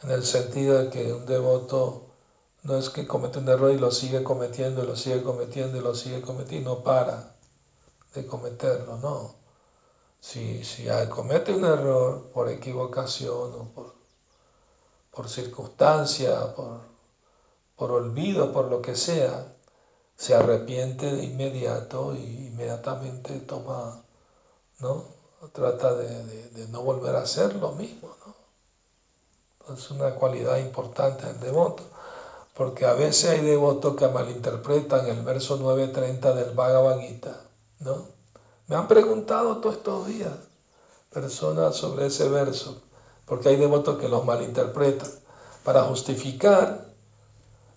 [0.02, 2.06] en el sentido de que un devoto
[2.62, 5.82] no es que comete un error y lo sigue cometiendo y lo sigue cometiendo y
[5.82, 7.36] lo sigue cometiendo, no para
[8.14, 9.34] de cometerlo, no.
[10.18, 13.94] Si, si comete un error por equivocación o por,
[15.10, 16.80] por circunstancia, por,
[17.76, 19.54] por olvido, por lo que sea,
[20.16, 24.02] se arrepiente de inmediato y inmediatamente toma,
[24.80, 25.15] ¿no?
[25.52, 29.74] Trata de, no volver a hacer lo mismo, ¿no?
[29.74, 31.82] Es una cualidad importante del devoto,
[32.54, 37.40] porque a veces hay devotos que malinterpretan el verso 9.30 del Bhagavad Gita,
[37.80, 38.06] ¿no?
[38.68, 40.32] Me han preguntado todos estos días
[41.10, 42.82] personas sobre ese verso,
[43.24, 45.10] porque hay devotos que los malinterpretan
[45.64, 46.86] para justificar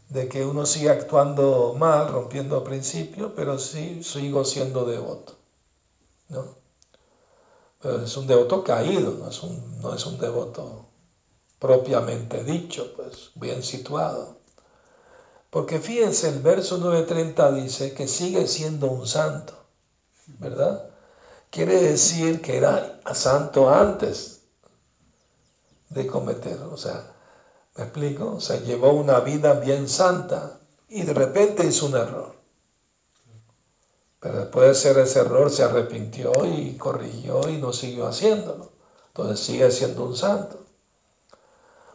[0.09, 5.33] de que uno sigue actuando mal, rompiendo principios, pero sí sigo siendo devoto.
[6.29, 6.58] ¿no?
[7.81, 10.87] Pero es un devoto caído, no es un, no es un devoto
[11.59, 14.37] propiamente dicho, pues bien situado.
[15.49, 19.53] Porque fíjense, el verso 9.30 dice que sigue siendo un santo,
[20.39, 20.89] ¿verdad?
[21.49, 24.41] quiere decir que era santo antes
[25.89, 26.61] de cometer.
[26.63, 27.13] O sea,
[27.75, 28.35] ¿me explico?
[28.35, 32.38] O sea, llevó una vida bien santa y de repente hizo un error.
[34.19, 38.71] Pero después de hacer ese error se arrepintió y corrigió y no siguió haciéndolo.
[39.07, 40.65] Entonces sigue siendo un santo.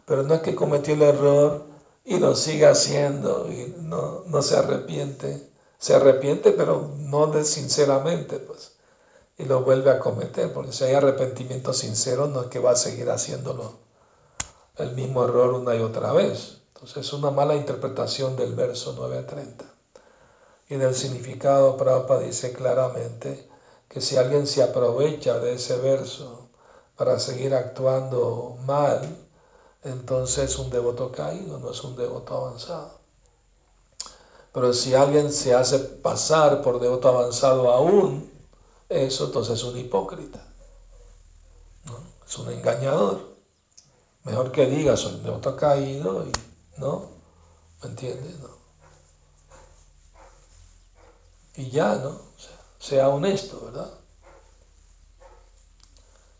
[0.05, 1.65] Pero no es que cometió el error
[2.03, 5.51] y lo siga haciendo y no, no se arrepiente.
[5.77, 8.73] Se arrepiente, pero no de sinceramente, pues.
[9.37, 12.75] Y lo vuelve a cometer, porque si hay arrepentimiento sincero, no es que va a
[12.75, 13.73] seguir haciéndolo
[14.77, 16.61] el mismo error una y otra vez.
[16.73, 19.74] Entonces es una mala interpretación del verso 9.30.
[20.67, 23.47] Y del significado, Prabhupada dice claramente
[23.87, 26.49] que si alguien se aprovecha de ese verso
[26.95, 29.15] para seguir actuando mal,
[29.83, 32.99] entonces es un devoto caído, no es un devoto avanzado.
[34.53, 38.31] Pero si alguien se hace pasar por devoto avanzado aún,
[38.89, 40.43] eso entonces es un hipócrita.
[42.27, 43.35] Es un engañador.
[44.23, 46.31] Mejor que diga soy devoto caído y
[46.79, 47.09] no,
[47.83, 48.39] ¿me entiendes?
[48.39, 48.64] No
[51.57, 52.19] y ya, ¿no?
[52.79, 53.91] sea, honesto, ¿verdad?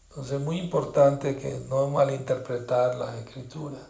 [0.10, 3.82] Entonces es muy importante que no malinterpretar las escrituras,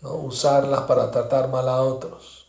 [0.00, 2.48] no usarlas para tratar mal a otros.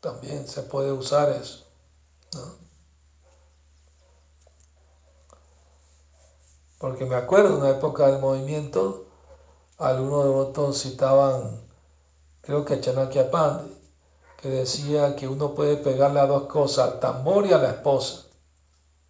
[0.00, 1.66] También se puede usar eso.
[2.34, 2.62] ¿no?
[6.78, 9.06] Porque me acuerdo en una época del movimiento,
[9.78, 11.60] algunos devotos citaban,
[12.40, 13.30] creo que a Chanakya
[14.42, 18.24] que decía que uno puede pegarle a dos cosas, al tambor y a la esposa.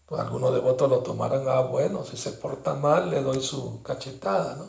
[0.04, 4.56] Pues algunos devotos lo tomaron, ah, bueno, si se porta mal le doy su cachetada,
[4.56, 4.66] ¿no?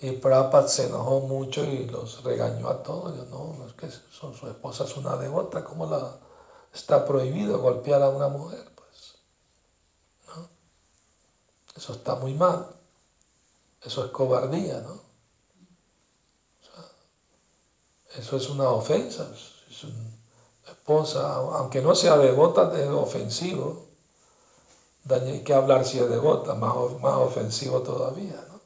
[0.00, 3.16] Y Prabhupada se enojó mucho y los regañó a todos.
[3.16, 6.18] Yo, no, es que su esposa es una devota, ¿cómo la,
[6.74, 8.68] está prohibido golpear a una mujer?
[8.74, 9.14] Pues,
[10.26, 10.48] ¿no?
[11.76, 12.66] Eso está muy mal.
[13.82, 15.06] Eso es cobardía, ¿no?
[18.18, 19.28] eso es una ofensa
[19.70, 19.88] su
[20.66, 23.86] esposa, aunque no sea devota, es ofensivo.
[25.08, 28.44] Hay que hablar si es devota, más, más ofensivo todavía.
[28.48, 28.56] ¿no?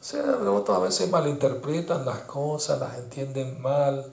[0.00, 4.12] Los devotos a veces malinterpretan las cosas, las entienden mal.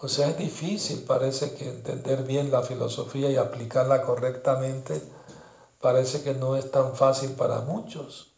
[0.00, 5.00] O sea, es difícil, parece que entender bien la filosofía y aplicarla correctamente,
[5.80, 8.32] parece que no es tan fácil para muchos.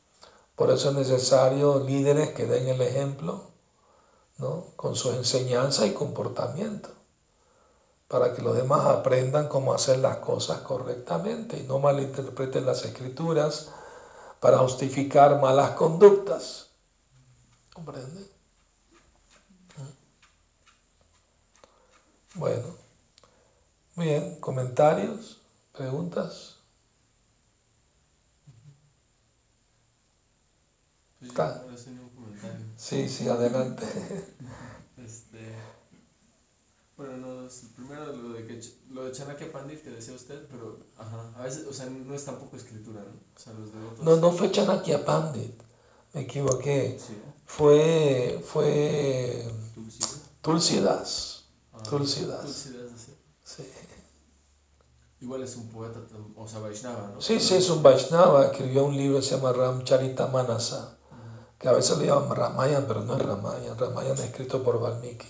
[0.56, 3.53] Por eso es necesario líderes que den el ejemplo
[4.38, 6.90] con su enseñanza y comportamiento,
[8.08, 13.70] para que los demás aprendan cómo hacer las cosas correctamente y no malinterpreten las escrituras
[14.40, 16.66] para justificar malas conductas.
[17.72, 18.28] ¿Comprende?
[19.76, 19.90] ¿Mm?
[22.38, 22.66] Bueno,
[23.96, 25.40] bien, comentarios,
[25.72, 26.53] preguntas.
[31.26, 31.64] Está.
[32.76, 33.86] Sí, sí, adelante.
[34.96, 35.54] Este,
[36.96, 38.58] bueno, no, primero lo de, que,
[38.90, 42.24] lo de Chanakya Pandit que decía usted, pero ajá, a veces, o sea, no es
[42.24, 43.10] tampoco escritura, ¿no?
[43.10, 44.02] O sea, los devotos...
[44.02, 45.60] No, no fue Chanakya Pandit,
[46.14, 46.98] me equivoqué.
[46.98, 47.20] Sí.
[47.44, 49.46] Fue, fue
[50.40, 51.44] Tulsidas.
[51.72, 52.40] Ah, Tulsidas.
[52.42, 52.92] Tulsidas,
[53.42, 53.64] sí.
[55.20, 56.00] Igual es un poeta,
[56.36, 57.20] o sea, Vaishnava, ¿no?
[57.20, 60.98] Sí, sí, es un Vaishnava, escribió un libro que se llama Ramcharita Manasa
[61.64, 63.78] que a veces le llaman Ramayan, pero no es Ramayan.
[63.78, 65.26] Ramayan es escrito por Valmiki.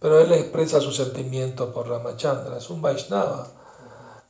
[0.00, 3.46] Pero él expresa su sentimiento por Ramachandra, es un Vaishnava.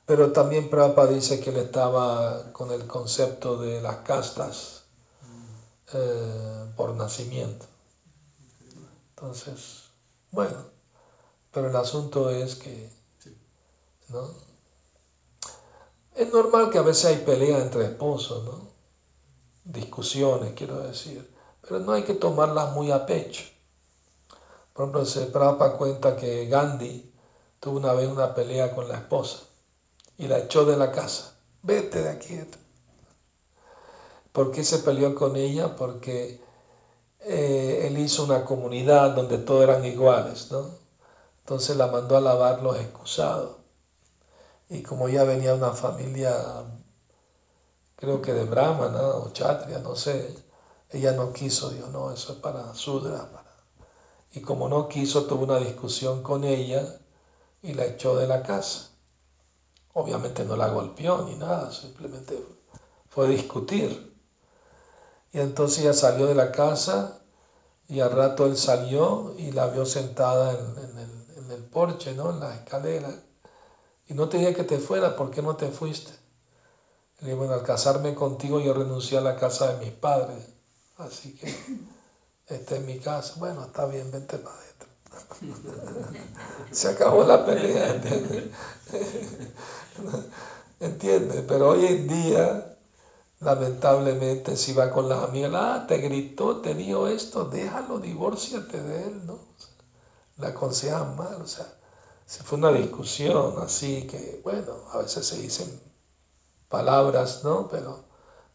[0.05, 4.83] Pero también Prabhupada dice que él estaba con el concepto de las castas
[5.95, 7.64] eh, por nacimiento.
[9.16, 9.85] Entonces,
[10.33, 10.59] bueno,
[11.51, 12.93] pero el asunto es que,
[14.11, 14.28] ¿no?
[16.14, 18.71] Es normal que a veces hay pelea entre esposos, ¿no?
[19.64, 23.44] Discusiones, quiero decir, pero no hay que tomarlas muy a pecho.
[24.72, 27.12] Por ejemplo, se Prabhupada cuenta que Gandhi
[27.60, 29.40] tuvo una vez una pelea con la esposa
[30.16, 31.36] y la echó de la casa.
[31.62, 32.40] Vete de aquí.
[34.32, 35.76] ¿Por qué se peleó con ella?
[35.76, 36.40] Porque
[37.20, 40.70] eh, él hizo una comunidad donde todos eran iguales, ¿no?
[41.40, 43.56] Entonces la mandó a lavar los excusados.
[44.68, 46.34] Y como ya venía una familia
[48.03, 50.34] creo que de Brahmana o Chatria, no sé.
[50.90, 53.28] Ella no quiso, dijo, no, eso es para Sudra.
[54.32, 56.82] Y como no quiso, tuvo una discusión con ella
[57.62, 58.88] y la echó de la casa.
[59.92, 62.44] Obviamente no la golpeó ni nada, simplemente
[63.09, 64.16] fue discutir.
[65.32, 67.20] Y entonces ella salió de la casa
[67.86, 72.30] y al rato él salió y la vio sentada en, el, en el porche, ¿no?
[72.30, 73.14] en la escalera.
[74.09, 76.21] y no te dije que te fueras, ¿por qué no te fuiste?
[77.22, 80.44] Dije, bueno, al casarme contigo yo renuncié a la casa de mis padres,
[80.98, 81.54] así que
[82.48, 83.34] esta es mi casa.
[83.38, 84.88] Bueno, está bien, vente para adentro.
[86.70, 88.44] Se acabó la pelea, ¿entiendes?
[90.80, 91.44] ¿Entiendes?
[91.48, 92.76] Pero hoy en día,
[93.40, 99.04] lamentablemente, si va con las amigas, ah, te gritó, te dio esto, déjalo, divórciate de
[99.04, 99.52] él, ¿no?
[100.38, 101.66] la aconsejan mal, o sea,
[102.26, 105.80] se fue una discusión así que, bueno, a veces se dicen
[106.72, 107.68] palabras, ¿no?
[107.68, 108.00] Pero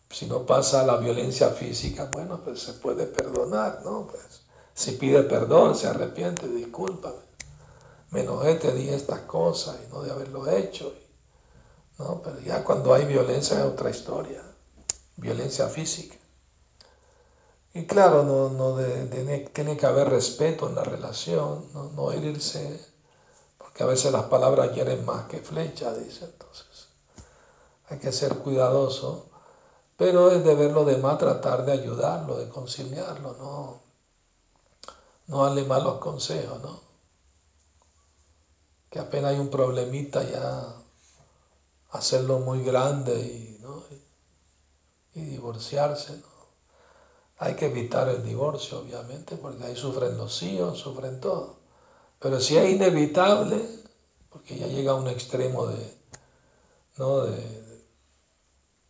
[0.09, 4.07] si no pasa la violencia física, bueno, pues se puede perdonar, ¿no?
[4.07, 4.41] Pues
[4.73, 7.25] si pide perdón, se arrepiente, discúlpame.
[8.11, 10.93] Me enojé, te di estas cosas y no de haberlo hecho.
[11.97, 12.21] ¿no?
[12.23, 14.41] Pero ya cuando hay violencia es otra historia,
[15.15, 16.15] violencia física.
[17.73, 18.77] Y claro, no, no
[19.53, 22.79] tiene que haber respeto en la relación, no, no herirse,
[23.57, 26.66] porque a veces las palabras quieren más que flecha, dice entonces.
[27.89, 29.29] Hay que ser cuidadoso,
[29.95, 33.81] pero es de lo demás tratar de ayudarlo, de conciliarlo, no,
[35.27, 36.81] no darle malos consejos, ¿no?
[38.89, 40.75] Que apenas hay un problemita ya
[41.91, 43.83] hacerlo muy grande y, ¿no?
[45.13, 46.37] y, divorciarse, ¿no?
[47.39, 51.57] Hay que evitar el divorcio, obviamente, porque ahí sufren los hijos, sufren todo.
[52.19, 53.63] Pero si es inevitable,
[54.29, 55.97] porque ya llega a un extremo de,
[56.97, 57.21] ¿no?
[57.21, 57.56] de,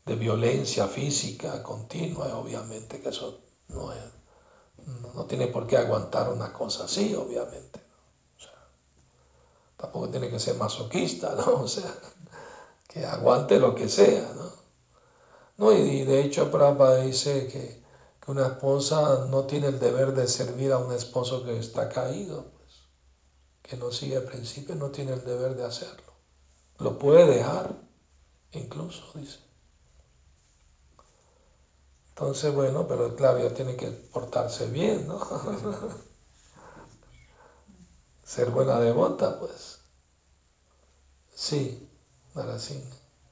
[0.08, 3.91] de violencia física continua, obviamente que eso no,
[5.14, 7.82] no tiene por qué aguantar una cosa así, obviamente.
[8.38, 8.53] O sea,
[9.76, 11.45] tampoco tiene que ser masoquista, ¿no?
[11.64, 11.93] O sea,
[12.88, 14.32] que aguante lo que sea,
[15.58, 15.74] ¿no?
[15.74, 17.84] Y de hecho Prabhupada dice que,
[18.22, 22.51] que una esposa no tiene el deber de servir a un esposo que está caído,
[22.51, 22.72] pues,
[23.62, 26.14] que no sigue principio, no tiene el deber de hacerlo.
[26.78, 27.76] Lo puede dejar,
[28.53, 29.47] incluso, dice.
[32.20, 35.20] Entonces, bueno, pero claro, ya tiene que portarse bien, ¿no?
[38.24, 39.82] Ser buena devota, pues.
[41.32, 41.88] Sí,
[42.34, 42.89] Narasimha.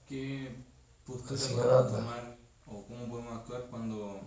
[0.08, 0.64] ¿Qué
[1.04, 4.20] posturas podemos tomar o cómo podemos actuar cuando,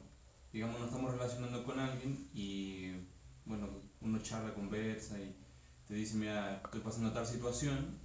[0.52, 3.06] digamos, nos estamos relacionando con alguien y,
[3.44, 3.68] bueno,
[4.00, 5.36] uno charla, conversa y
[5.86, 7.96] te dice, mira, estoy pasando tal situación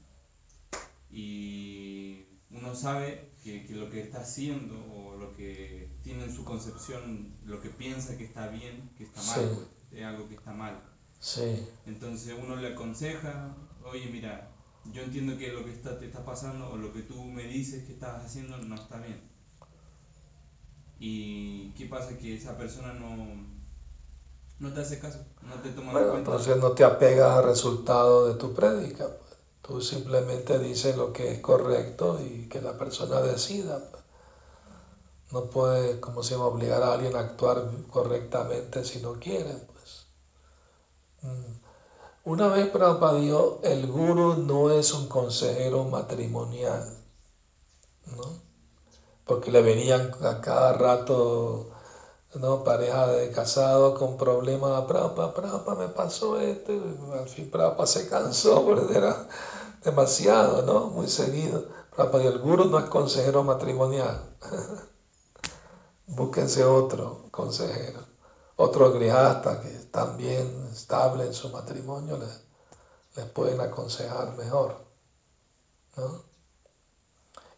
[1.10, 7.36] y uno sabe que, lo que está haciendo o lo que tiene en su concepción,
[7.46, 10.82] lo que piensa que está bien, que está mal, pues, es algo que está mal.
[11.20, 11.66] Sí.
[11.86, 14.52] Entonces uno le aconseja, oye, mira,
[14.92, 17.86] yo entiendo que lo que está, te está pasando o lo que tú me dices
[17.86, 19.22] que estás haciendo no está bien.
[21.00, 22.18] ¿Y qué pasa?
[22.18, 23.18] Que esa persona no,
[24.60, 26.32] no te hace caso, no te toma bueno, cuenta.
[26.32, 29.08] Entonces no te apegas al resultado de tu prédica.
[29.64, 33.82] Tú simplemente dices lo que es correcto y que la persona decida.
[35.32, 39.54] No puedes, como se llama, obligar a alguien a actuar correctamente si no quiere.
[39.54, 40.06] Pues.
[41.22, 41.54] Mm.
[42.26, 46.98] Una vez Prabhupada dijo, el guru no es un consejero matrimonial,
[48.18, 48.24] ¿no?
[49.26, 51.73] Porque le venían a cada rato
[52.36, 52.64] ¿no?
[52.64, 56.72] pareja de casados con problemas, Prabhupada, Prabhupada, me pasó esto,
[57.14, 59.28] al fin Prabhupada se cansó porque era
[59.84, 60.88] demasiado, ¿no?
[60.88, 61.66] Muy seguido.
[61.96, 64.36] Prabhupada, el guru no es consejero matrimonial.
[66.08, 68.00] Búsquense otro consejero,
[68.58, 69.84] otro grihasta que
[70.18, 72.44] bien estable en su matrimonio, les,
[73.16, 74.76] les pueden aconsejar mejor,
[75.98, 76.24] ¿no?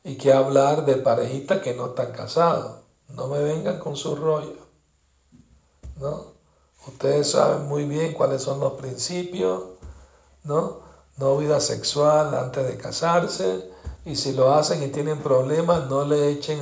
[0.03, 2.81] Y que hablar de parejitas que no están casados.
[3.09, 4.64] No me vengan con su rollo.
[5.97, 6.35] ¿No?
[6.87, 9.63] Ustedes saben muy bien cuáles son los principios,
[10.43, 10.79] ¿no?
[11.17, 13.71] No vida sexual antes de casarse,
[14.05, 16.59] y si lo hacen y tienen problemas, no le echen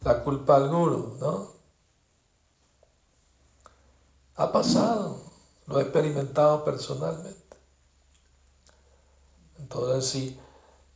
[0.00, 1.54] la culpa al guru, ¿no?
[4.36, 5.20] Ha pasado,
[5.66, 7.56] lo he experimentado personalmente.
[9.58, 10.40] Entonces, si,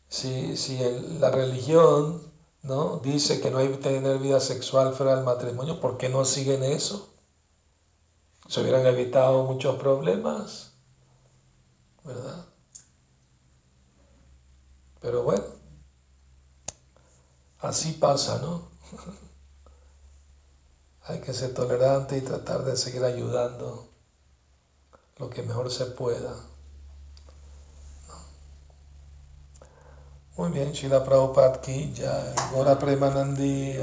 [0.08, 0.78] si, si
[1.20, 2.27] la religión
[2.62, 2.98] ¿no?
[2.98, 5.80] Dice que no hay que tener vida sexual fuera del matrimonio.
[5.80, 7.14] ¿Por qué no siguen eso?
[8.48, 10.72] Se hubieran evitado muchos problemas,
[12.04, 12.46] ¿verdad?
[15.00, 15.44] Pero bueno,
[17.60, 18.68] así pasa, ¿no?
[21.08, 23.88] hay que ser tolerante y tratar de seguir ayudando
[25.16, 26.34] lo que mejor se pueda.
[30.38, 33.74] Muy bien, Shila Prabhupada ki jai, Gora Premanandi,